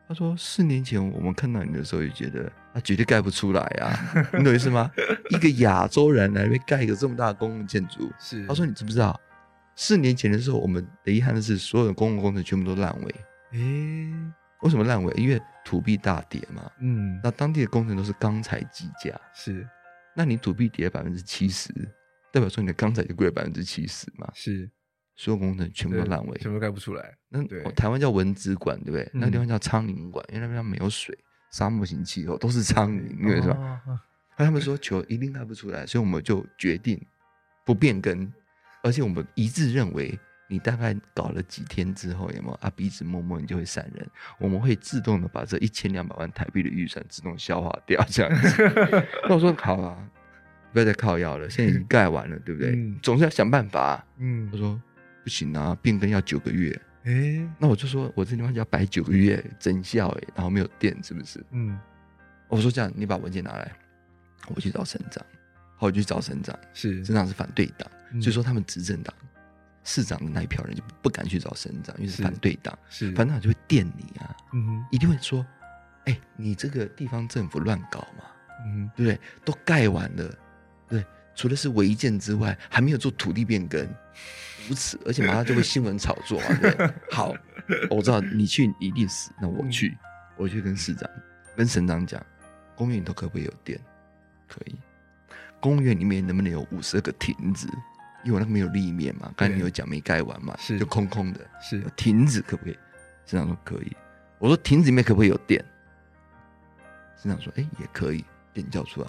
[0.09, 4.91] 他说四年前我们看到你的时候，也觉得他绝对盖不出来啊，你懂意思吗？
[5.29, 9.21] 一个亚洲人来盖一个这么大的公共建筑，是他说你知不知道？
[9.77, 13.15] 四年前的时候，我们的遗憾的是，所有的公共工程全部都烂尾。
[13.53, 14.15] 诶、欸，
[14.63, 15.13] 为什么烂尾？
[15.15, 16.71] 因为土币大跌嘛。
[16.81, 19.21] 嗯，那当地的工程都是钢材计价。
[19.35, 19.69] 是，
[20.15, 21.73] 那你土币跌了百分之七十，
[22.33, 24.31] 代表说你的钢材就贵了百分之七十嘛？
[24.35, 24.71] 是，
[25.17, 27.15] 所有工程全部都烂尾，全部盖不出来。
[27.29, 29.03] 那台湾叫文资馆，对不对？
[29.15, 31.17] 嗯、那个地方叫苍蝇馆，因为那边没有水，
[31.51, 33.81] 沙漠型气候，都是苍蝇，因为是吧？
[33.87, 33.99] 那、哦、
[34.37, 37.01] 他们说球一定盖不出来，所以我们就决定
[37.65, 38.33] 不变更，
[38.83, 40.19] 而且我们一致认为。
[40.47, 42.71] 你大概搞了几天之后，有没有啊？
[42.77, 44.07] 鼻子摸摸，你就会闪人。
[44.39, 48.63] 我们会自动的把这一千两百万台币的预算自动消化掉，这样子。
[49.27, 49.97] 那我说好啊，
[50.71, 52.73] 不要再靠药了，现在已经盖完了，对不对？
[52.73, 54.05] 嗯、总是要想办法。
[54.19, 54.81] 嗯，我说
[55.25, 56.81] 不行啊，变更要九个月。
[57.05, 61.45] 哎、欸，那我就说我这地方就要摆九个月增效，哎，然后没有电，是不是？
[61.51, 61.77] 嗯，
[62.47, 63.73] 我说这样，你把文件拿来，
[64.55, 65.25] 我去找省长。
[65.77, 69.13] 好，我去找省长，是省长是反对党，嗯、所以说他们执政党。
[69.87, 75.45] 市长的那一票人就不敢去找省长，因为是反对党，是反对党就会电你啊，嗯哼，一定会说，
[76.07, 78.25] 哎、欸，你这个地方政府乱搞嘛，
[78.65, 79.21] 嗯，对不对？
[79.45, 80.35] 都盖完了，
[80.89, 83.87] 对，除了是违建之外，还没有做土地变更，
[84.69, 87.35] 如此，而且马上就会新闻炒作嘛，对，对， 好，
[87.91, 89.99] 我知道你去一定死，那我去，嗯、
[90.37, 91.09] 我去跟市长、
[91.57, 92.25] 跟省长讲，
[92.75, 93.79] 公园里头可不可以有电？
[94.49, 94.75] 可以，
[95.61, 97.69] 公园里面能不能有五十二个亭子？
[98.25, 101.41] 因为我那个没有立面嘛，刚才你有讲没盖完嘛，是就空空的。
[101.61, 102.79] 是亭子可不可以？
[103.27, 103.97] 市长说可以。
[104.39, 105.63] 我说亭子里面可不可以有电？
[107.21, 109.09] 市长说哎、欸、也可以，电叫出来。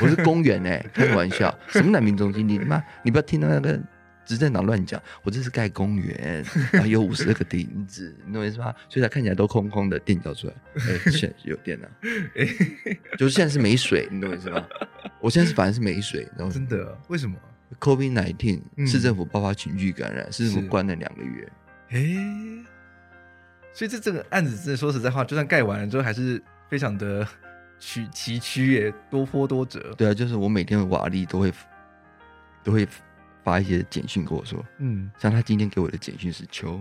[0.00, 2.48] 我是公园哎、欸，开个玩笑，什么难民中心？
[2.48, 3.80] 你妈，你不要听到那个
[4.24, 5.02] 执政党乱讲。
[5.22, 8.74] 我这是盖公园，然后有五十二个亭子，你懂我意思吗？
[8.88, 10.54] 所以它看起来都空空的，电叫出来。
[10.74, 11.90] 哎、欸，现在有电了，
[13.18, 14.66] 就是现在是没水，你懂我意思吗？
[15.20, 16.98] 我现在是反正是没水，然后真的？
[17.08, 17.36] 为什么
[17.80, 21.52] ？COVID-19，市政府爆发群聚感染，市政府关了两个月。
[21.90, 22.64] 哎、欸，
[23.72, 27.26] 所以这这个案子，真的说实在话，就算盖完了之后，还是非常的
[27.78, 29.94] 崎崎岖耶，多波多折。
[29.96, 31.52] 对啊，就是我每天的瓦砾都会
[32.62, 32.86] 都会
[33.42, 36.80] 发一些简讯跟我说，嗯，像他今天给我的简讯是：求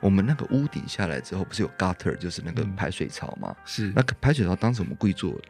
[0.00, 3.54] 我们那个屋顶下来之后，不是有 gutter，就是那个排水槽吗？
[3.64, 5.40] 是那个排水槽，当时我们故意做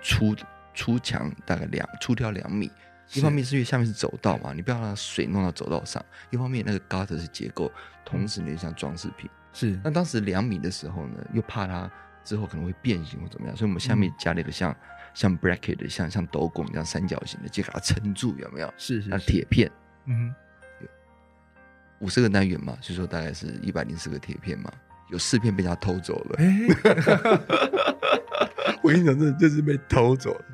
[0.00, 0.34] 出
[0.74, 2.70] 出墙大概两出挑两米。
[3.12, 7.70] 一方面是因为下面是走道嘛，你不要让水弄到走道上；一方面那个 gutter 是结构，
[8.04, 9.28] 同时呢像装饰品。
[9.52, 9.76] 是。
[9.82, 11.90] 那当时两米的时候呢，又怕它
[12.22, 14.76] 之后可能会变形或怎么样，所以我们下面加了一个像、嗯、
[15.12, 18.72] 像 bracket 的，像像斗拱这样三角形的，就给它撑住，有没有？
[18.76, 19.08] 是是。
[19.10, 19.68] 那铁片，
[20.10, 20.34] 嗯
[22.00, 24.72] 五十个单元嘛，所以说大概是一百零四个铁片嘛，
[25.10, 26.36] 有四片被他偷走了。
[26.38, 26.66] 欸、
[28.82, 30.44] 我跟你讲，这就是被偷走了。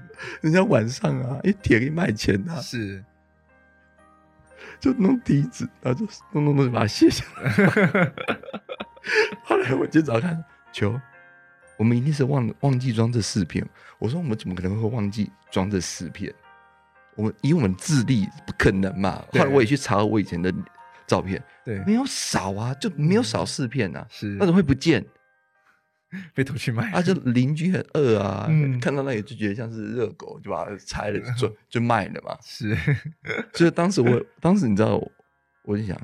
[0.40, 3.04] 人家晚上啊，一铁可以卖钱呐、啊，是，
[4.80, 7.50] 就弄梯子，然后就弄弄弄就把它卸下来。
[9.44, 11.00] 后来我今早看，球，
[11.76, 13.64] 我们一定是忘忘记装这四片。
[13.98, 16.34] 我说我们怎么可能会忘记装这四片？
[17.16, 19.24] 我们以我们智力不可能嘛。
[19.32, 20.52] 后来我也去查我以前的
[21.06, 25.04] 照片，对，没有少啊，就没有少四片、啊，是，那怎么会不见？
[26.34, 27.02] 被偷去卖啊！
[27.02, 32.38] 就 邻居很饿啊，嗯、看到那里就觉得像是热狗，就把它拆了就 就卖了嘛。
[32.42, 32.76] 是，
[33.52, 35.02] 所以当时我当时你知道
[35.64, 36.00] 我，就想，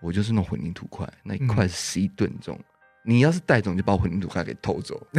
[0.00, 2.64] 我就是那混凝土块，那一块是十一吨重，嗯、
[3.08, 5.00] 你要是带走，就把混凝土块给偷走。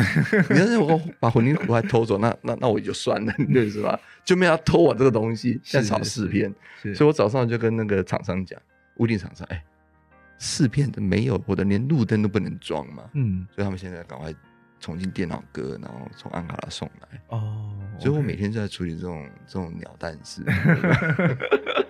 [0.51, 3.99] 你要是我把混凝土块偷走，那那那我也就算了，对是吧？
[4.23, 6.53] 就没有要偷我这个东西，现在炒四片，
[6.93, 8.61] 所以我早上就跟那个厂商讲，
[8.97, 9.63] 屋顶厂商，哎。
[10.41, 13.03] 四片的没有，我的连路灯都不能装嘛。
[13.13, 14.33] 嗯，所以他们现在赶快
[14.79, 17.19] 重新电脑割，然后从安卡拉送来。
[17.27, 20.41] 哦，所以我每天就在处理这种这种鸟蛋事。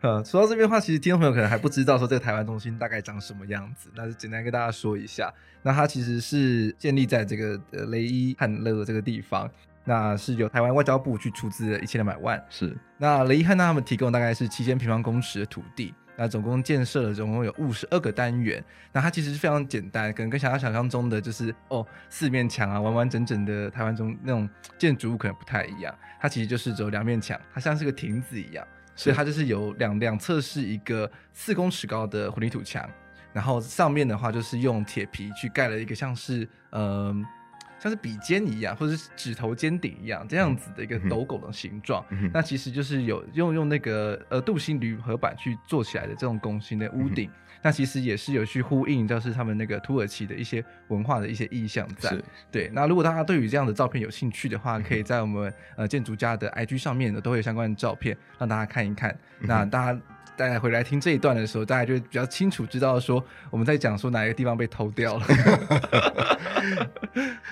[0.00, 5.32] 呃， 说到这边的话，其实听众朋友可能还不知道说这个台湾中心大概长什么样子，那就简单跟大家说一下。
[5.62, 9.50] 那它其实是建立在这个呃雷伊汉勒这个地方，
[9.84, 12.42] 那是由台湾外交部去出资了一千两百万。
[12.48, 15.94] 是，那雷伊汉勒，他们提供大概是七千平方公尺的土地。
[16.20, 28.66] 那总共建设了总共有五十二个单元，那它其实是非常简单，可能跟想要想象中的就是哦四面墙啊完完整整的台湾中那种建筑物可能不太一样，它其实就是只有两面墙，它像是个亭子一样，
[28.98, 32.86] 所以它就是有两两侧是一个四公尺高的混凝土墙，
[33.32, 37.22] 然后上面的话就是用铁皮去盖了一个像是嗯。
[37.22, 37.37] 呃
[37.78, 52.16] 像是笔尖一样，或者是指头尖顶一样这样子的一个斗拱的形状，那其实就是有用用那个呃镀锌铝合板去做起来的这种拱形的屋顶，嗯、那其实也是有去呼应，就是他们那个土耳其的一些文化的一些意象在。
[52.50, 59.10] 对，那如果大家对于这样的照片有兴趣的话，可以在我们呃建筑家的 IG 上面呢都会有相关的照片让大家看一看。
[59.40, 60.00] 嗯、那大家。
[60.36, 65.26] 大家回来听这一段的时候，大家就会比较清楚知道说我们在讲说哪一个地方被偷掉了。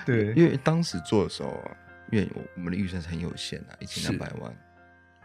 [0.05, 1.59] 对，因为当时做的时候，
[2.11, 4.53] 因为我们的预算是很有限的，一千两百万。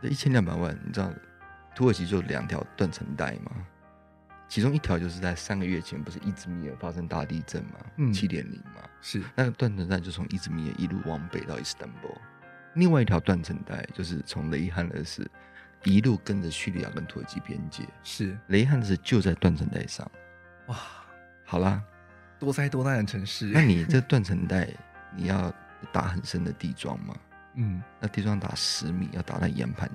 [0.01, 1.11] 这一千两百万，你知道
[1.75, 3.53] 土耳其就两条断层带嘛？
[4.49, 12.15] 其中一条就是在三个月前，不是伊兹密尔发生大地震嘛，嗯，七点零嘛，是那个断层带就从伊兹密尔一路往北到伊斯坦布尔。
[12.75, 15.31] 另外一条断层带就是从雷汉勒市
[15.85, 20.09] 一路跟着叙利亚跟土耳其边界，是雷汉子就在断层带上。
[20.67, 20.77] 哇，
[21.45, 21.83] 好啦，
[22.39, 23.47] 多灾多难的城市。
[23.47, 24.69] 那你这断层带
[25.17, 25.53] 你要
[25.93, 27.15] 打很深的地桩吗？
[27.55, 29.91] 嗯，那地桩打十米，要打到岩盘，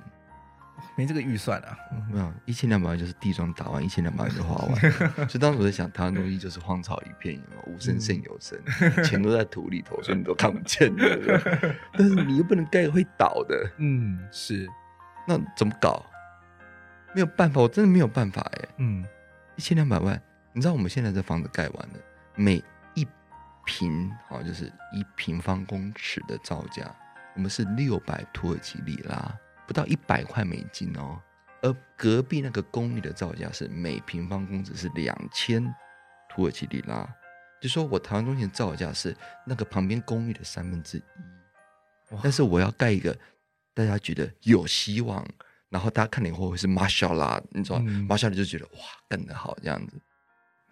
[0.94, 1.76] 没这个预算啊。
[1.90, 4.78] 嗯、没有一千两百万就是地桩打完，一千两百万就花完。
[5.26, 11.74] 所以当时我在想，台湾东西就是荒草一片，有没有无声胜有声，嗯、钱都在土里头，所以你都看不见的。
[11.98, 13.70] 但是你又不能盖会倒的。
[13.78, 14.68] 嗯，是。
[15.28, 16.02] 那怎么搞？
[17.14, 18.68] 没有办法，我真的没有办法哎。
[18.78, 19.04] 嗯，
[19.56, 20.18] 一千两百万，
[20.54, 21.94] 你知道我们现在这房子盖完了，
[22.34, 22.64] 每
[22.94, 23.06] 一
[23.66, 26.90] 平好就是一平方公尺的造价。
[27.34, 31.20] 我们是六百土耳其里拉，不到一百块美金哦。
[31.60, 35.62] 而隔壁那个公寓的造价是每平方公尺是两千
[36.30, 37.06] 土耳其里拉，
[37.60, 39.14] 就说我台湾中心的造价是
[39.44, 41.02] 那个旁边公寓的三分之一。
[42.22, 43.14] 但是我要盖一个
[43.78, 45.24] 大家觉得有希望，
[45.68, 49.96] 然后大家看了以后会是马小拉，你知道马小拉就觉得哇干得好这样子。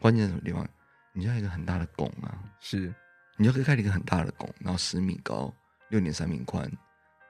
[0.01, 0.69] 关键在什么地方？
[1.13, 2.93] 你要一个很大的拱啊，是，
[3.37, 5.55] 你要盖了一个很大的拱，然后十米高。
[5.91, 6.69] 六点三米宽，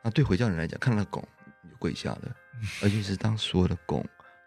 [0.03, 1.23] 那对回教人来讲，看到拱
[1.63, 2.37] 你就跪下了，
[2.83, 4.03] 而且是当所有的拱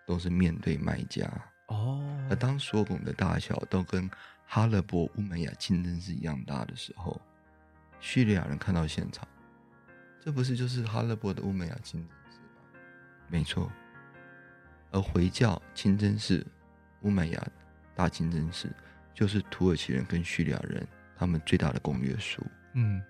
[0.07, 1.29] 都是面对卖家
[1.67, 4.09] 哦，而当所有拱的大小都跟
[4.47, 7.21] 哈勒波乌梅亚竞争是一样大的时候，
[7.99, 9.27] 叙利亚人看到现场，
[10.29, 12.61] 这不是就是哈勒波的乌梅雅清真寺吗？
[13.29, 13.71] 没错，
[14.91, 16.45] 而回教清真寺
[17.01, 17.47] 乌梅雅
[17.95, 18.69] 大清真寺
[19.11, 20.87] 就是土耳其人跟叙利亚人
[21.17, 23.01] 他们最大的公约数，嗯。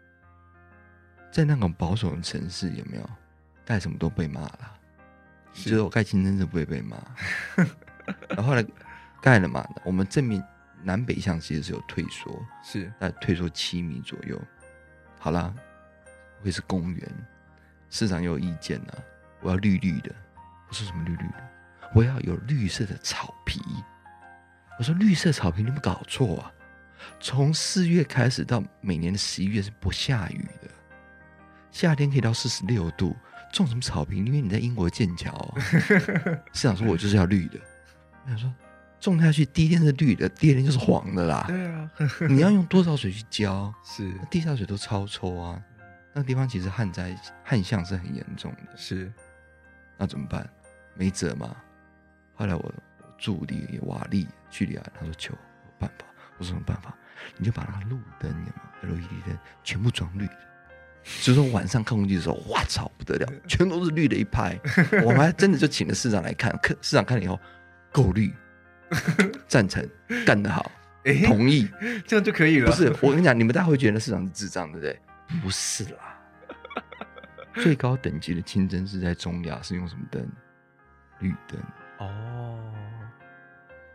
[1.30, 3.10] 在那种保守的城市，有没有
[3.66, 4.80] 盖什么都被骂了？
[5.52, 6.96] 只有我盖清真寺不会被骂。
[8.30, 8.66] 然后后来
[9.22, 10.42] 盖了嘛，我们正面
[10.84, 14.42] 南北向其实是有退缩，是在退缩七米左右。
[15.20, 15.54] 好啦，
[16.44, 17.12] 会是公园，
[17.90, 19.04] 市长又有意见了，
[19.42, 20.14] 我要绿绿的。
[20.68, 21.50] 我说什么绿绿的？
[21.96, 23.60] 我要有绿色的草皮。
[24.78, 26.52] 我说绿色草皮，你有没有搞错啊？
[27.20, 30.70] 从四月开始到每年的十一月是不下雨的。
[31.72, 33.16] 夏天可以到四十六度，
[33.52, 34.26] 种什么草坪？
[34.26, 35.54] 因为你在英国剑桥、哦，
[36.54, 37.60] 市长说我就是要绿的。
[38.26, 38.54] 我想说，
[39.00, 41.46] 种下去第一天是绿的，第二天就是黄的啦。
[41.48, 41.90] 对啊，
[42.30, 43.74] 你要用多少水去浇？
[43.84, 45.62] 是地下水都超抽啊。
[46.14, 48.78] 那个地方其实旱灾旱象是很严重的。
[48.78, 49.12] 是，
[49.98, 50.50] 那怎么办？
[50.96, 51.56] 没辙嘛。
[52.34, 55.40] 后来我，我助理瓦利叙利亚，他说求有
[55.78, 56.06] 办法。
[56.38, 56.96] 我说什么办法？
[57.38, 60.34] 你就把那个路灯，有没有 LED 灯，全部装绿的。
[61.22, 64.58] 就是说晚上看空气的时候，哇操不得了，全都是绿的一派。
[65.04, 67.40] 我们还真的就请了市长来看，看市长看了以后
[67.92, 68.34] 够绿，
[69.48, 69.86] 赞成，
[70.26, 70.72] 干得好，
[71.04, 71.70] 欸、同意，
[72.08, 72.72] 这样就可以了。
[72.72, 75.00] 不是，我跟你讲，你们大家会觉得市长是智障，对不对？
[75.42, 76.20] 不是啦，
[77.56, 80.28] 最高等级的清真寺在中亚是用什么灯？
[81.20, 81.60] 绿灯。
[82.00, 82.74] 哦，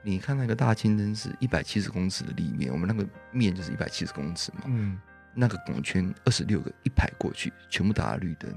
[0.02, 4.62] 你看那个大清真寺一百七十公尺的立面，我们那个面就是一百七十公尺嘛。
[4.66, 5.00] 嗯。
[5.36, 8.56] 那个拱圈二十六个一排过去，全部打了绿灯，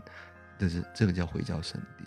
[0.60, 2.06] 但是这个叫回教圣地。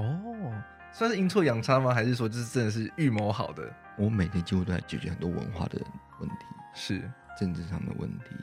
[0.00, 0.54] 哦，
[0.92, 1.92] 算是阴错阳差吗？
[1.92, 3.70] 还是说这是真的是预谋好的？
[3.98, 5.78] 我每天几乎都在解决很多文化的
[6.20, 7.02] 问题，是
[7.38, 8.36] 政治上的问题，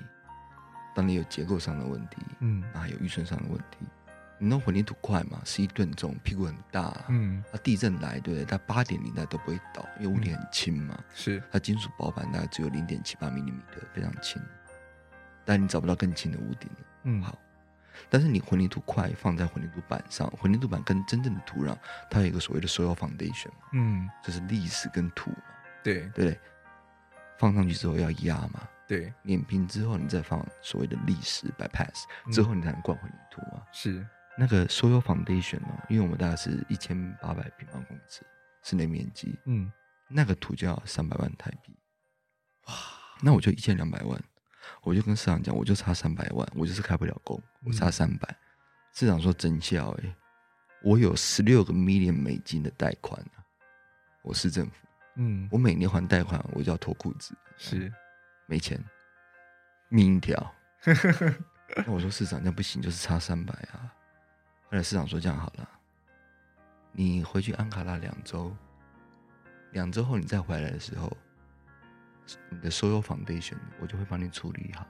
[0.96, 3.86] 当然有结构上的问题，嗯，还有预算上的问题。
[4.38, 8.46] 你弄混凝土块嘛，是一吨重，屁股很大，嗯，它地震来，对不对？
[8.46, 14.42] 它八点零它都不会倒，因为屋顶很轻嘛，是它金属薄板大概只有零点七八毫米的，非常轻。
[15.46, 16.86] 但你找不到更轻的屋顶了。
[17.04, 17.38] 嗯，好。
[18.10, 21.78] 但是你混凝土块放在混凝土板上，混凝土板跟真正的土壤，
[22.10, 23.52] 它有一个所谓的 soil foundation。
[23.72, 25.38] 嗯，就是礫石跟土嘛。
[25.82, 26.38] 对对。
[27.38, 28.68] 放上去之后要压嘛。
[28.88, 29.14] 对。
[29.24, 33.64] 碾平之后，你再放所谓的历史 bypass，之后你才能灌混凝土嘛。
[33.72, 34.06] 是。
[34.38, 38.22] 那个 soil foundation 哦，因为我们大概是一千八百平方公尺
[38.64, 39.38] 室内面积。
[39.46, 39.72] 嗯。
[40.08, 41.76] 那个土就要三百万台币。
[42.68, 42.74] 哇。
[43.22, 44.22] 那我就一千两百万。
[44.82, 48.36] 我就跟市长讲，我就差三百万，我就是开不了工，我差三百、嗯。
[48.94, 50.16] 市长说真笑哎、欸，
[50.82, 53.46] 我有十六个 million 美金的贷款啊，
[54.24, 54.74] 我市政府，
[55.16, 57.92] 嗯，我每年还贷款，我就要脱裤子，是
[58.46, 58.84] 没钱，
[59.90, 60.56] 命一条。
[61.86, 63.92] 那 我说市长，那不行，就是差三百啊。
[64.70, 65.70] 后来市长说这样好了，
[66.92, 68.56] 你回去安卡拉两周，
[69.72, 71.16] 两周后你再回来的时候。
[72.50, 74.88] 你的所有 foundation，我就会帮你处理好。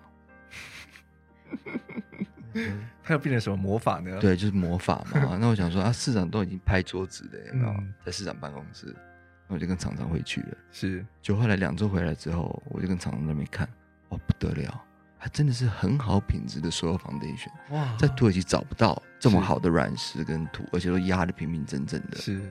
[3.03, 4.17] 他又变成什么魔法呢？
[4.21, 5.35] 对，就是魔法嘛。
[5.37, 7.83] 那我想说啊，市长都已经拍桌子了，有没有？
[8.05, 9.14] 在市长办公室，那
[9.47, 10.57] 我就跟厂长回去了。
[10.71, 13.67] 是，就后来两周回来之后，我就跟厂长在那边看，
[14.09, 14.83] 哇，不得了，
[15.17, 17.49] 还真的是很好品质的 soil foundation。
[17.69, 22.17] 哇，在土耳其找不到这么好的软石跟土，而且都压的平平整整的。
[22.17, 22.41] 是，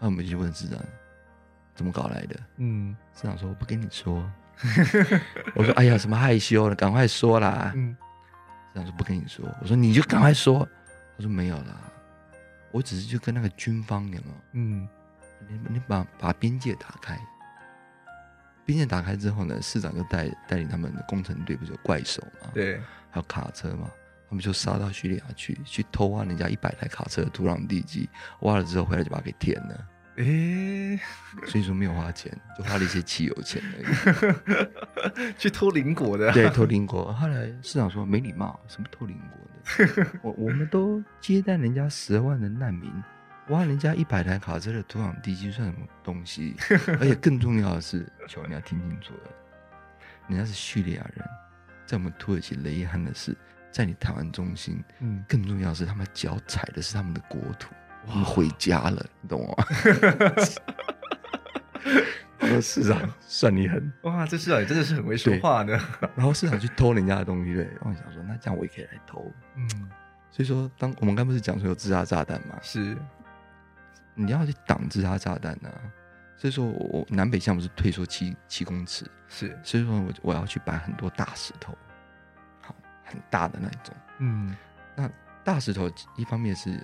[0.00, 0.78] 那我们就问市长，
[1.74, 2.40] 怎么搞来的？
[2.56, 4.28] 嗯，市长说我不跟你说。
[5.54, 7.72] 我说哎呀，什么害羞了，赶快说啦。
[7.74, 7.96] 嗯，
[8.72, 9.44] 市长说不跟你说。
[9.60, 10.68] 我说你就赶快说。
[11.16, 11.80] 他说没有啦，
[12.70, 14.34] 我只是就跟那个军方有没有？
[14.52, 14.88] 嗯，
[15.48, 17.18] 你你把把边界打开，
[18.64, 22.48] 边界打开之后呢，市长就带带领他们的工程队，不是有怪手嘛？
[22.54, 22.78] 对，
[23.10, 23.90] 还有卡车嘛，
[24.28, 28.08] 他们就杀到叙利亚去，去偷挖人家一百台卡车的土壤地基，
[28.40, 29.88] 挖了之后回来就把它给填了。
[30.16, 31.00] 诶、欸，
[31.46, 35.32] 所以说没有花钱，就花了一些汽油钱而已。
[35.38, 37.10] 去偷邻国的，对，偷邻国。
[37.14, 40.06] 后来市长说没礼貌，什么偷邻国的？
[40.20, 42.92] 我我们都接待人家十万的难民，
[43.48, 46.56] 挖人家一百台卡车的土壤地基算什么东西？
[47.00, 49.30] 而且更重要的是，求你要听清楚了，
[50.28, 51.24] 人家是叙利亚人，
[51.84, 53.36] 在我们土耳其雷汉的是，
[53.70, 57.74] 在你台湾中心，嗯，更重要的是他们脚踩的是他们的国土。
[58.06, 59.54] 我们回家了，你懂吗？
[62.40, 64.26] 我说市长算你狠哇！
[64.26, 65.78] 这市长也真的是很会说话的。
[66.16, 69.30] 然后市长去偷人家的东西，对，然后我想说，那这样我也可以来偷。
[69.54, 69.68] 嗯，
[70.32, 72.58] 所以说，当我们刚不是讲说有自杀炸弹吗？
[72.60, 72.96] 是，
[74.14, 75.80] 你要去挡自杀炸弹呢、啊。
[76.36, 79.04] 所以说我南北向不是退缩七七公尺？
[79.28, 81.76] 是，所以说我我要去摆很多大石头，
[82.60, 83.94] 好，很大的那一种。
[84.18, 84.56] 嗯，
[84.96, 85.10] 那
[85.44, 86.78] 大石头一方面是。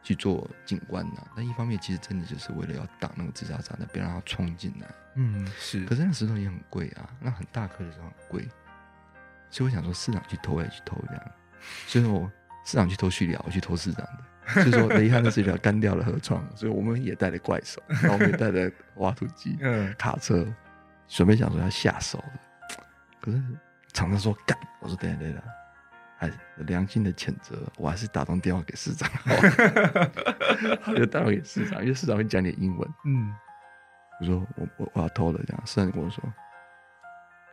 [0.00, 4.86] 去做景观呐，那一方面其实真的就是为了要挡那个自杀炸弹，别让它冲进来。
[5.16, 5.84] 嗯，是。
[5.84, 8.48] 可是那石头也很贵啊，那很大颗的时候很贵，
[9.50, 11.30] 所以我想说市长去偷也去偷这样。
[11.86, 12.30] 所以我
[12.64, 14.24] 市长去偷叙利亚，我去偷市长的。
[14.54, 20.46] 所以说雷汉的这条干掉了河床，所以我们也带了怪手，然后我们也带了挖土机、 嗯，卡车，
[21.06, 22.82] 准备想说要下手的。
[23.20, 23.42] 可是
[23.92, 25.42] 厂长说干，我说对了对了。
[26.20, 26.28] 还
[26.66, 29.08] 良心的谴责，我还是打通电话给市长，
[30.82, 32.88] 他就打电话给市长，因为市长会讲点英文。
[33.04, 33.32] 嗯，
[34.20, 36.24] 我说我我我要偷了，这样市长跟我说，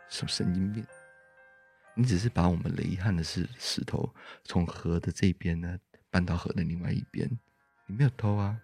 [0.09, 0.83] 什么神经病？
[1.93, 4.11] 你只是把我们雷汉的石石头
[4.43, 5.77] 从河的这边呢
[6.15, 7.29] 搬到河的另外一边，
[7.87, 8.57] 你没有偷啊？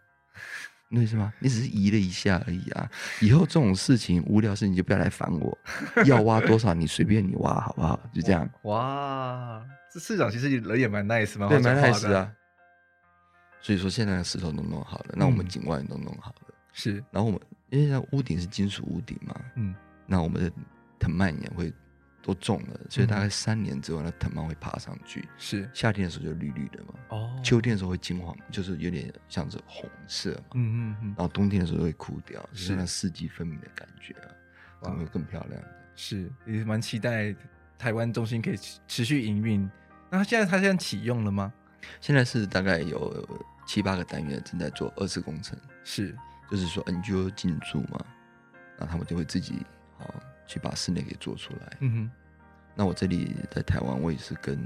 [0.87, 1.33] 那意思吗？
[1.39, 2.89] 你只是移了一下而已啊！
[3.19, 5.57] 以后这种事情无聊事你就不要来烦我，
[6.07, 7.99] 要挖多少你随便你挖好不好？
[8.13, 8.49] 就这样。
[8.61, 12.31] 哇，这市长其实人也蛮 nice 嘛，对，蛮 nice 啊。
[13.59, 16.55] 所以说现在的石头都弄好了，那我们景观也都弄好了。
[16.71, 19.75] 是，然后我们因为像屋顶是金属屋顶嘛，嗯，
[20.07, 20.49] 那我们的
[20.97, 21.73] 藤蔓也会。
[22.21, 25.27] 都种了，所以大概三年之后，那藤蔓会爬上去。
[25.37, 31.07] 是夏天的时候就绿绿的嘛，哦，秋天的时候会金黄，就是有点像是红色嘛，嗯嗯嗯。
[31.17, 34.27] 然后冬天的时候会枯掉，是那四季分明的感觉啊，
[34.83, 35.61] 然后会更漂亮。
[35.95, 37.35] 是，也蛮期待
[37.77, 38.57] 台湾中心可以
[38.87, 39.69] 持续营运。
[40.09, 41.51] 那现在它现在启用了吗？
[41.99, 43.27] 现在是大概有
[43.65, 45.57] 七八个单元正在做二次工程。
[45.83, 46.15] 是，
[46.49, 48.05] 就是说 NGO 进驻嘛，
[48.77, 49.65] 然后他们就会自己
[49.97, 50.05] 啊。
[50.51, 51.77] 去把室内给做出来。
[51.79, 52.11] 嗯哼，
[52.75, 54.59] 那我这里在台湾，我也是跟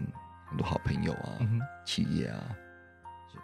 [0.47, 2.41] 很多好朋友啊、嗯、企业啊，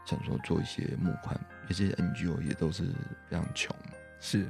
[0.07, 2.85] 想说做一些募款，有些 NGO 也都是
[3.29, 3.75] 非常穷。
[4.19, 4.49] 是，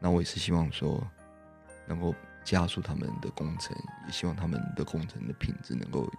[0.00, 1.06] 那我也是希望说
[1.86, 3.76] 能够加速他们的工程，
[4.06, 6.10] 也希望他们的工程的品质能够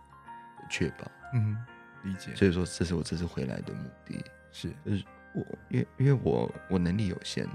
[0.70, 1.10] 确保。
[1.34, 2.36] 嗯哼，理解。
[2.36, 4.24] 所以说，这是我这次回来的目的。
[4.52, 5.04] 是，就是
[5.34, 7.48] 我，因为因为我我能力有限。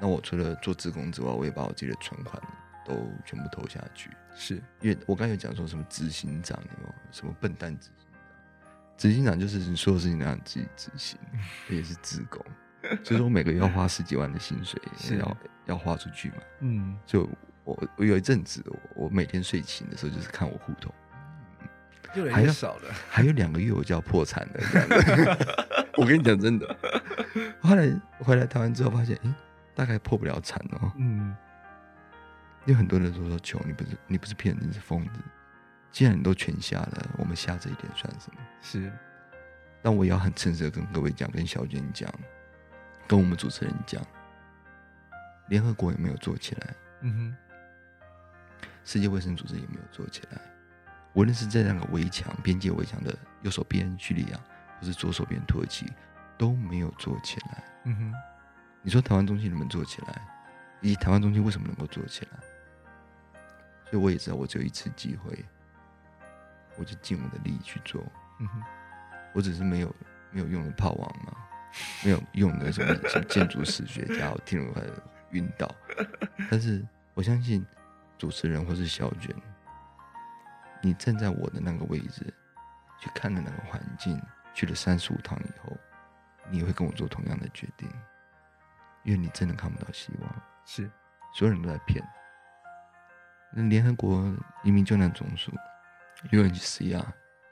[0.00, 2.42] 那我除了做自工之外，我也把我自己的存款
[2.86, 2.94] 都
[3.24, 4.10] 全部投下去。
[4.34, 8.06] 是因为我刚才有讲说什么执行长有没有什么笨蛋执行长？
[8.96, 11.18] 执行长就是你说的事情让自己执行，
[11.68, 12.42] 也是自工，
[13.02, 15.36] 所以说我每个月要花十几万的薪水， 是要
[15.66, 16.36] 要花出去嘛。
[16.60, 17.28] 嗯，就
[17.64, 20.94] 我我有一阵子，我每天睡醒的时候就是看我户头，
[22.30, 25.46] 还有少了，还有两个月我就要破产了。
[25.98, 26.76] 我跟你讲真的，
[27.60, 27.90] 后来
[28.20, 29.34] 回来台湾之后发现，欸
[29.80, 30.92] 大概破不了产哦。
[30.98, 31.34] 嗯，
[32.66, 35.20] 有很多人都说：“求你不是你不是骗人，你是疯子。
[35.90, 38.92] 既然你都全瞎了，我们瞎这一点算什么？”是。
[39.80, 42.12] 但我也要很诚实的跟各位讲，跟小娟讲，
[43.08, 44.06] 跟我们主持人讲，
[45.48, 46.74] 联合国也没有做起来。
[47.00, 47.36] 嗯哼。
[48.84, 50.38] 世界卫生组织也没有做起来。
[51.14, 54.38] 无论是在那个围墙，边界围墙的右手边叙利亚，
[54.78, 55.90] 或是左手边土耳其，
[56.36, 57.64] 都没有做起来。
[57.84, 58.14] 嗯哼。
[58.82, 60.22] 你说台湾中心能不能做起来？
[60.80, 62.38] 以及台湾中心为什么能够做起来？
[63.84, 65.44] 所以我也知道，我只有一次机会，
[66.76, 68.02] 我就尽我的力去做。
[68.38, 68.62] 嗯哼，
[69.34, 69.94] 我只是没有
[70.30, 71.36] 没有用的炮王嘛。
[72.04, 74.82] 没有用的什么什么建筑史学家，我听了快
[75.30, 75.72] 晕倒。
[76.50, 77.64] 但是我相信
[78.18, 79.32] 主持人或是小卷，
[80.82, 82.26] 你站在我的那个位置，
[82.98, 84.20] 去看了那个环境，
[84.52, 85.76] 去了三十五趟以后，
[86.48, 87.88] 你也会跟我做同样的决定，
[89.10, 90.42] 因为你真的看不到希望。
[90.64, 90.88] 是，
[91.34, 92.00] 所有人都在骗。
[93.52, 94.32] 那联合国
[94.62, 95.52] 移民救难总署
[96.30, 97.04] UNHCR，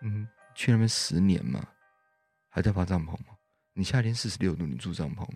[0.02, 1.66] 嗯，去那边十年嘛，
[2.48, 3.36] 还在发帐篷吗？
[3.72, 5.26] 你夏天四十六度，你住帐篷，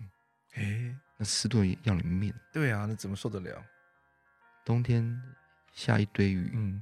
[0.53, 2.33] 哎，那湿度要你命。
[2.53, 3.61] 对啊，那怎么受得了？
[4.63, 5.21] 冬天
[5.73, 6.81] 下一堆雨，嗯，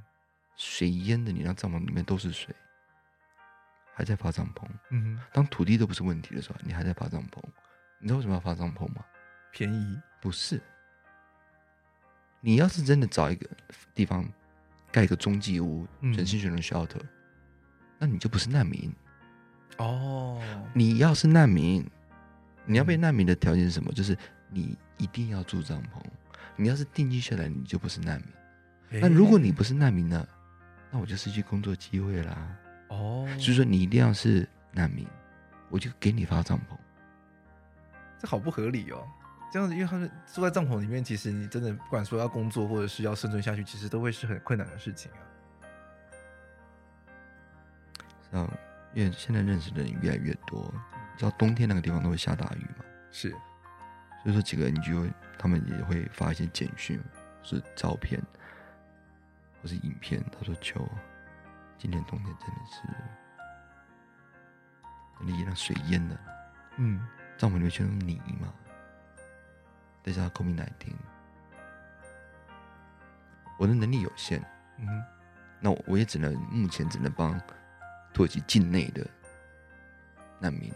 [0.56, 2.54] 水淹的你那帐篷里面都是水，
[3.92, 4.64] 还在发帐篷。
[4.90, 7.42] 嗯，当土地都不是问题的时候，你还在发帐篷，
[7.98, 9.04] 你知道为什么要发帐篷吗？
[9.52, 10.00] 便宜？
[10.20, 10.60] 不是。
[12.40, 13.48] 你要是真的找一个
[13.94, 14.28] 地方
[14.90, 17.00] 盖一个中继屋，全心全意 shelter，
[17.98, 18.92] 那你就不是难民
[19.76, 20.42] 哦。
[20.74, 21.88] 你要是难民，
[22.64, 23.92] 你要被难民的条件是什么？
[23.92, 26.02] 就是你一定要住帐篷。
[26.56, 29.00] 你要是定居下来，你就不是难民。
[29.00, 30.26] 那如果你不是难民呢？
[30.90, 32.56] 那我就失去工作机会啦。
[32.88, 35.06] 哦，所以说你一定要是难民，
[35.70, 36.76] 我就给你发帐篷。
[38.18, 39.06] 这好不合理哦。
[39.52, 45.20] 这样子，因为他们住在帐篷里面，其实你真的不管说要工作或者是要生存下去，其实都会是很困难的事情啊。
[48.30, 48.48] 嗯，
[48.94, 50.72] 因为现在认识的人越来越多，
[51.12, 52.84] 你知道冬天那个地方都会下大雨嘛？
[53.10, 53.28] 是，
[54.22, 56.98] 所以说几个人就会，他们也会发一些简讯，
[57.42, 58.18] 是照片，
[59.60, 60.24] 或是影片。
[60.32, 60.88] 他说：“求，
[61.76, 62.82] 今年冬天真的是，
[65.26, 66.20] 你那水淹了，
[66.78, 68.50] 嗯，帐篷里面全是泥嘛。”
[70.02, 70.66] 再加上 COVID-19，
[73.58, 74.42] 我的能力有限，
[74.78, 75.04] 嗯哼，
[75.60, 77.40] 那我也只能目前只能帮
[78.12, 79.06] 土耳其境内的
[80.40, 80.72] 难民。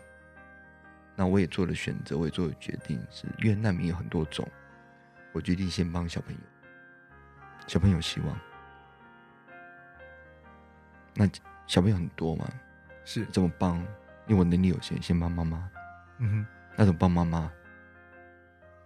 [1.16, 4.46] 那我也做了选择，我也做了决定，是因为难民有很多种，
[5.32, 6.40] 我决定先帮小朋友，
[7.66, 8.38] 小朋友希望。
[11.14, 11.26] 那
[11.66, 12.46] 小朋友很多嘛，
[13.04, 13.78] 是怎么帮？
[14.28, 15.70] 因为我能力有限，先帮妈妈。
[16.18, 16.46] 嗯哼，
[16.76, 17.50] 那怎么帮妈妈？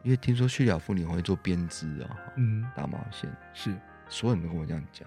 [0.03, 3.75] 因为听说叙利亚妇女会做编织啊，嗯，打毛线，是，
[4.09, 5.07] 所有人都跟我这样讲，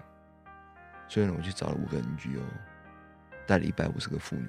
[1.08, 2.40] 所以呢，我去找了五个 NGO，
[3.46, 4.48] 带了一百五十个妇女，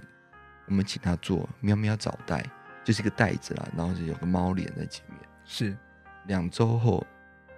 [0.68, 2.46] 我们请她做喵喵找袋，
[2.84, 5.76] 就是一个袋子啦，然后是有个猫脸在前面，是，
[6.28, 7.06] 两周后，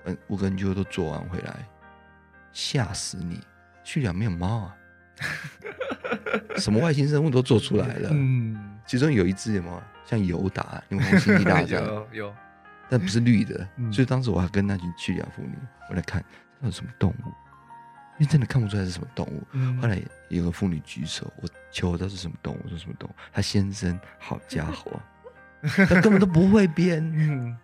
[0.06, 1.68] 嗯，五个 NGO 都做完回来，
[2.54, 3.42] 吓死你，
[3.84, 4.78] 叙利亚没有猫啊，
[6.56, 12.36] 什么外星生物都做出来了，嗯，其中有一只什么像尤达，你们看星际大战有 有。
[12.90, 15.58] 但不是绿的，嗯、所以当时我还跟那群叙利亚妇女，
[15.90, 16.24] 我来看
[16.60, 17.28] 那是什么动物，
[18.18, 19.44] 因为真的看不出来是什么动物。
[19.52, 25.00] 嗯、后来有个妇女举手，我求她是什么动物，我说什么动物，她先生，好家伙，
[25.88, 27.04] 她根本都不会编。
[27.14, 27.58] 嗯、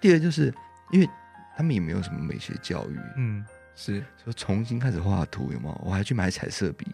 [0.00, 0.52] 第二就是
[0.90, 1.08] 因为
[1.56, 3.44] 他们也没有什么美学教育，嗯，
[3.74, 5.80] 是，说重新开始画图有没有？
[5.84, 6.86] 我还去买彩色笔，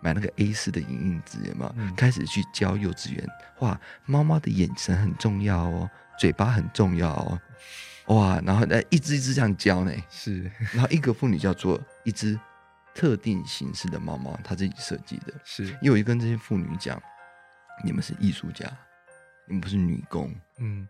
[0.00, 1.74] 买那个 A 四的影印纸有没有？
[1.76, 3.26] 嗯、开始去教幼稚园
[3.56, 5.90] 画猫猫的眼神很重要哦。
[6.22, 7.40] 嘴巴很重要哦，
[8.14, 8.40] 哇！
[8.46, 10.48] 然后一只一只这样教呢，是。
[10.72, 12.38] 然后一个妇女叫做一只
[12.94, 15.64] 特定形式的猫猫，她自己设计的，是。
[15.82, 17.02] 因为我就跟这些妇女讲，
[17.84, 18.70] 你们是艺术家，
[19.48, 20.86] 你们不是女工，嗯，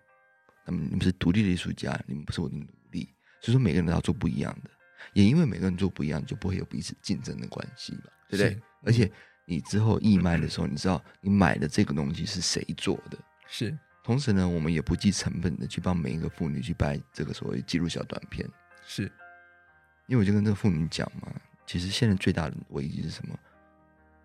[0.67, 3.09] 那么你们是独立的艺术家，你们不是我的奴隶，
[3.41, 4.69] 所以说每个人都要做不一样的，
[5.15, 8.51] 也因为每个人做不一样，就不会有彼此竞争的关系嘛，对不对？
[8.51, 9.11] 嗯、而且
[9.47, 13.17] 你之后义卖的时候，你知道你买的这个东西是谁做的，
[13.49, 13.75] 是。
[14.03, 18.49] 同时呢，我们也不计成本的去帮每一个妇女去拍这个所谓记录小短片，
[18.85, 19.05] 是，
[20.07, 21.33] 因为我就跟这个妇女讲嘛，
[21.67, 23.39] 其实现在最大的危机是什么？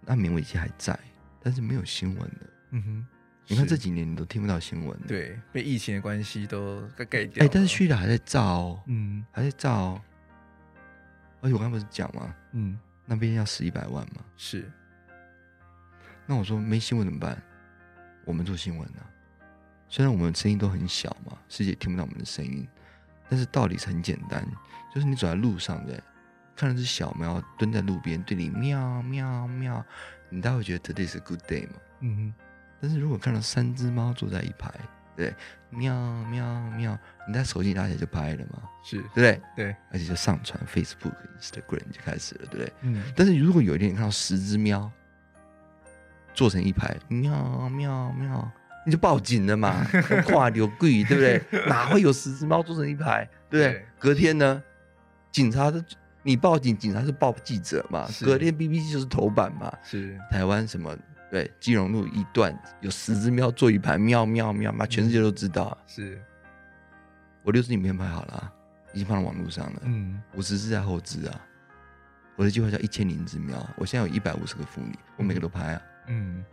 [0.02, 0.98] 难民危机还在，
[1.42, 2.50] 但是没有新闻的。
[2.72, 3.08] 嗯哼，
[3.46, 7.46] 你看这几年你都听不到新闻，对，被疫情的关系都盖盖掉。
[7.46, 10.02] 哎，但是叙利亚还在造哦，嗯，还在造哦。
[11.42, 12.36] 而且我刚不是讲吗？
[12.54, 14.26] 嗯，那边要死一百万嘛。
[14.38, 14.68] 是。
[16.26, 17.40] 那我说没新闻怎么办？
[18.26, 19.06] 我们做新闻呢、啊。
[19.90, 22.68] 虽然我们声音都很小嘛，世界听不到我们的声音，
[23.30, 24.46] 但是道理是很简单，
[24.94, 26.00] 就是你走在路上对，
[26.56, 29.86] 看到只小猫蹲在路边对你喵喵喵，
[30.30, 31.74] 你大概会觉得 today is a good day 嘛。
[32.02, 32.34] 嗯哼。
[32.80, 34.72] 但是如果看到三只猫坐在一排，
[35.16, 35.34] 对，
[35.72, 39.42] 喵喵喵，你在手机拿起来就拍了嘛，是，对不对？
[39.56, 42.74] 对，而且就上传 Facebook、Instagram 就开始了，对不对？
[42.82, 43.04] 嗯。
[43.16, 44.92] 但是如果有一天你看到十只喵
[46.34, 48.52] 坐成一排，喵喵喵。
[48.88, 49.86] 你就报警了嘛，
[50.26, 51.22] 挂有鬼，对不
[51.52, 51.66] 对？
[51.68, 53.74] 哪会有十只猫坐成一排，对不对？
[53.74, 54.64] 对隔天呢，
[55.30, 55.84] 警察的
[56.24, 58.08] 你报警，警察是报记者嘛？
[58.24, 59.70] 隔天 BBC 就是头版嘛？
[59.84, 60.98] 是台湾什么
[61.30, 65.78] 对，金融路一段有十只庙坐一排，喵喵喵嘛，全世界都知道。
[65.86, 66.18] 是，
[67.44, 68.54] 我六十影片拍好了，
[68.94, 69.82] 已经放到网络上了。
[69.84, 71.42] 嗯，五十只在后置啊。
[72.38, 75.82] 我的计划叫一千零只喵，我现在有一百五十个妇女，我每个都拍啊。
[75.82, 75.97] 嗯，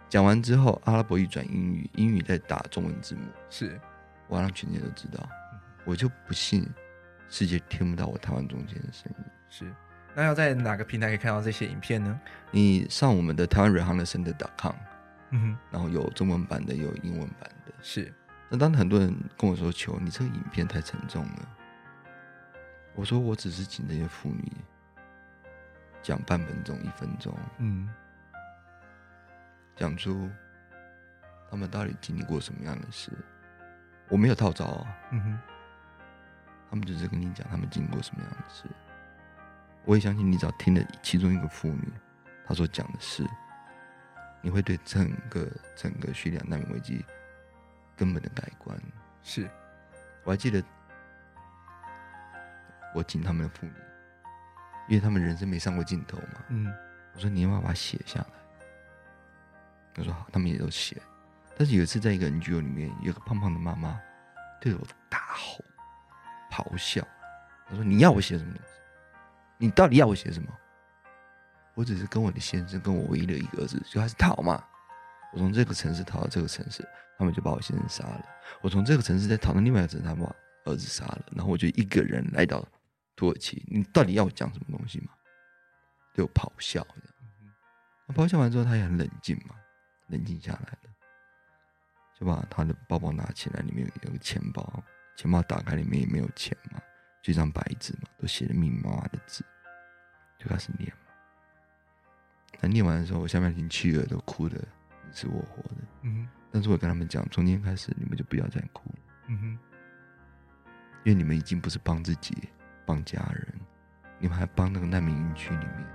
[0.09, 3.81] 讲完之后，阿拉伯语转英语，英语再打中文字幕，是，
[4.29, 5.29] 我要让全世界都知道。
[5.85, 6.67] 我就不信
[7.29, 9.25] 世界听不到我台湾中间的声音。
[9.51, 9.73] 是。
[10.15, 12.21] 那要在哪个平台可以看到这些影片呢？
[12.51, 14.75] 你上我们的台湾瑞航的 center.com，
[15.31, 17.73] 嗯哼，然后有中文版的，有英文版的。
[17.83, 18.13] 是。
[18.49, 21.49] 那当很多人跟我说：“求你这个影片太沉重了。”
[22.95, 24.53] 我说：“我只是请这些妇女
[26.01, 27.89] 讲半分钟、一分钟，嗯，
[29.77, 30.31] 讲出
[31.51, 33.11] 他们到底经历过什么样的事。
[34.09, 35.39] 我没有套招啊，嗯哼，
[36.71, 38.65] 他们只是跟你讲他们经历过什么样的事。”
[39.87, 41.93] 我也相信，你只要听了其中一个妇女，
[42.47, 43.23] 她所讲的事，
[44.41, 45.47] 你会对整个
[45.77, 47.05] 整个叙利亚难民危机
[47.95, 48.75] 根本的改观。
[49.23, 49.47] 是，
[50.23, 50.63] 我还记得
[52.95, 53.73] 我请他们的妇女，
[54.89, 56.45] 因为他们人生没上过镜头嘛。
[56.49, 56.73] 嗯，
[57.15, 58.27] 我说你要不要把它写下来？
[59.95, 61.01] 他说好，他们也都写。
[61.57, 64.01] 但是有一次在一个 NGO 里面，有个胖胖的妈妈
[64.61, 65.65] 对着我大吼、
[66.51, 67.07] 咆哮，
[67.69, 68.73] 他说：“你要我写什么东西？”
[69.57, 70.49] 你到底要我写什么？
[71.75, 74.63] 我只是跟我的先生，跟我唯一的一个儿子就开始逃嘛。
[75.33, 76.87] 我从这个城市逃到这个城市，
[77.19, 78.25] 他们就把我先生杀了。
[78.61, 80.35] 我从这个城市再逃到另外一个城市，他们把
[80.71, 81.25] 儿子杀了。
[81.37, 82.65] 然后我就一个人来到
[83.17, 83.65] 土耳其。
[83.69, 85.13] 你到底要我讲什么东西嘛？
[86.15, 86.87] 对我咆哮。
[88.07, 89.55] 那咆哮完之后，他也很冷静嘛，
[90.15, 90.91] 冷静下来了，
[92.19, 94.83] 就把他的包包拿起来，里面有个钱包，
[95.17, 96.81] 钱包打开，里面也没有钱嘛。
[97.21, 99.43] 就一张白纸嘛，都写的密密麻麻的字，
[100.39, 101.13] 就开始念嘛。
[102.61, 104.57] 那念完的时候，我下面听妻儿都哭的
[105.07, 105.77] 你死我活的。
[106.03, 106.29] 嗯哼。
[106.53, 108.99] 但是我跟他们讲，从今天开始，你们就不要再哭了。
[109.29, 109.59] 嗯哼。
[111.03, 112.49] 因为你们已经不是帮自己，
[112.87, 113.61] 帮家人，
[114.19, 115.87] 你们还帮那个难民营区里面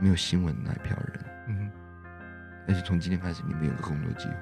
[0.00, 1.24] 没有新闻的那一票人。
[1.48, 1.83] 嗯哼。
[2.66, 4.34] 但是从今天开始，你们有个工作机会。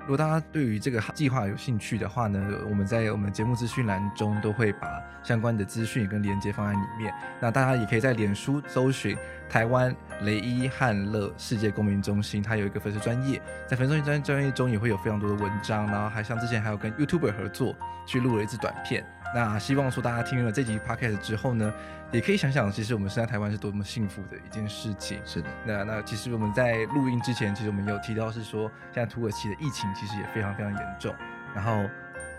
[0.00, 7.14] 如果大家对于这个计划有兴趣的话呢，我们在我们节目资讯栏中都会把相关的资讯跟连接放在里面。
[7.38, 9.16] 那大家也可以在脸书搜寻
[9.48, 19.04] 台湾雷伊汉勒世界公民中心，它有一个粉丝专业，在粉丝专专业中也会有非常多的文章，然后还像之前还有跟 YouTuber 合作去录了一支短片。
[19.32, 21.72] 那希望说大家听了这集 Podcast 之后呢，
[22.10, 25.20] 也可以想想，其实我们生在台湾是多么幸福的一件事情。
[25.24, 31.14] 是的，那那其实我们在录音之前，其实我们有提到是说，现在土耳其的疫情其实也非常非常严重，
[31.54, 31.88] 然后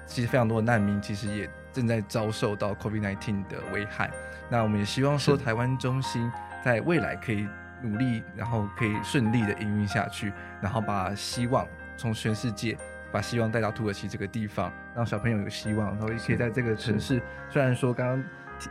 [0.05, 4.11] 其实非常多的难民其实也正在遭受到 COVID-19 的危害。
[4.49, 6.29] 那我们也希望说，台湾中心
[6.61, 7.47] 在未来可以
[7.81, 11.65] 努力，然后可以顺利的营运下去，然后把希望
[11.95, 12.77] 从全世界。
[13.11, 17.21] 把希望带到土耳其这个地方，让小朋友有希望，然后也可以在这个城市。
[17.49, 18.23] 虽然说刚刚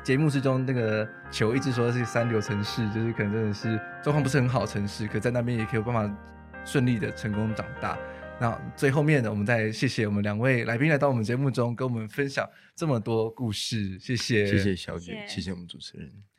[0.03, 6.17] 节目之中那个球一直说是三流城市，就是可能真的是状况不是很好的城市，可在那边也可以有办法
[6.65, 7.99] 顺利的成功长大。
[8.41, 13.99] 那最后面呢，我们再谢谢我们两位来宾来到我们节目中，跟我们分享这么多故事。
[13.99, 16.30] 谢谢，谢谢小姐，谢谢我们主持人。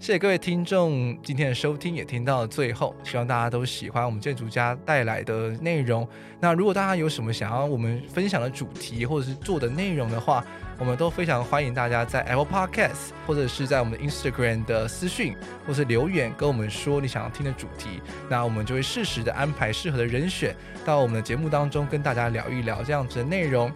[0.00, 6.08] 谢谢各位听众今天的收听，也听到了最后，希望大家都喜欢我们建筑家带来的内容。
[6.38, 10.42] 那如果大家有什么想要我们分享的主题，或者是做的内容的话，
[10.78, 15.34] 我们都非常欢迎大家在 Apple Podcast 或者是在我们的 Instagram 的私讯
[15.66, 20.54] 或是留言跟我们说你想要听的主题，那我们就会适时的安排适合的人选
[20.86, 23.70] 到我们的节目当中跟大家聊一聊这样子的内容。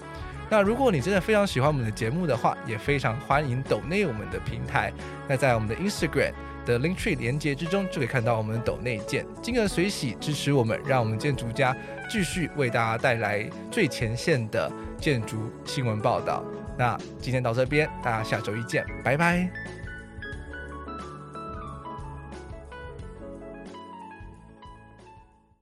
[0.52, 4.92] 那如果你真的非常喜欢我们的节目的话，也非常欢迎抖内我们的平台。
[5.26, 6.34] 那在我们的 Instagram
[6.66, 11.74] 的 Linktree 连接之中，就可以看到我们的抖内键，金额随喜支持我们，让我们建筑家
[12.06, 16.44] 继续为大家带来最前线的建筑新闻报道。
[16.76, 19.81] 那今天到这边，大家下周一见，拜拜。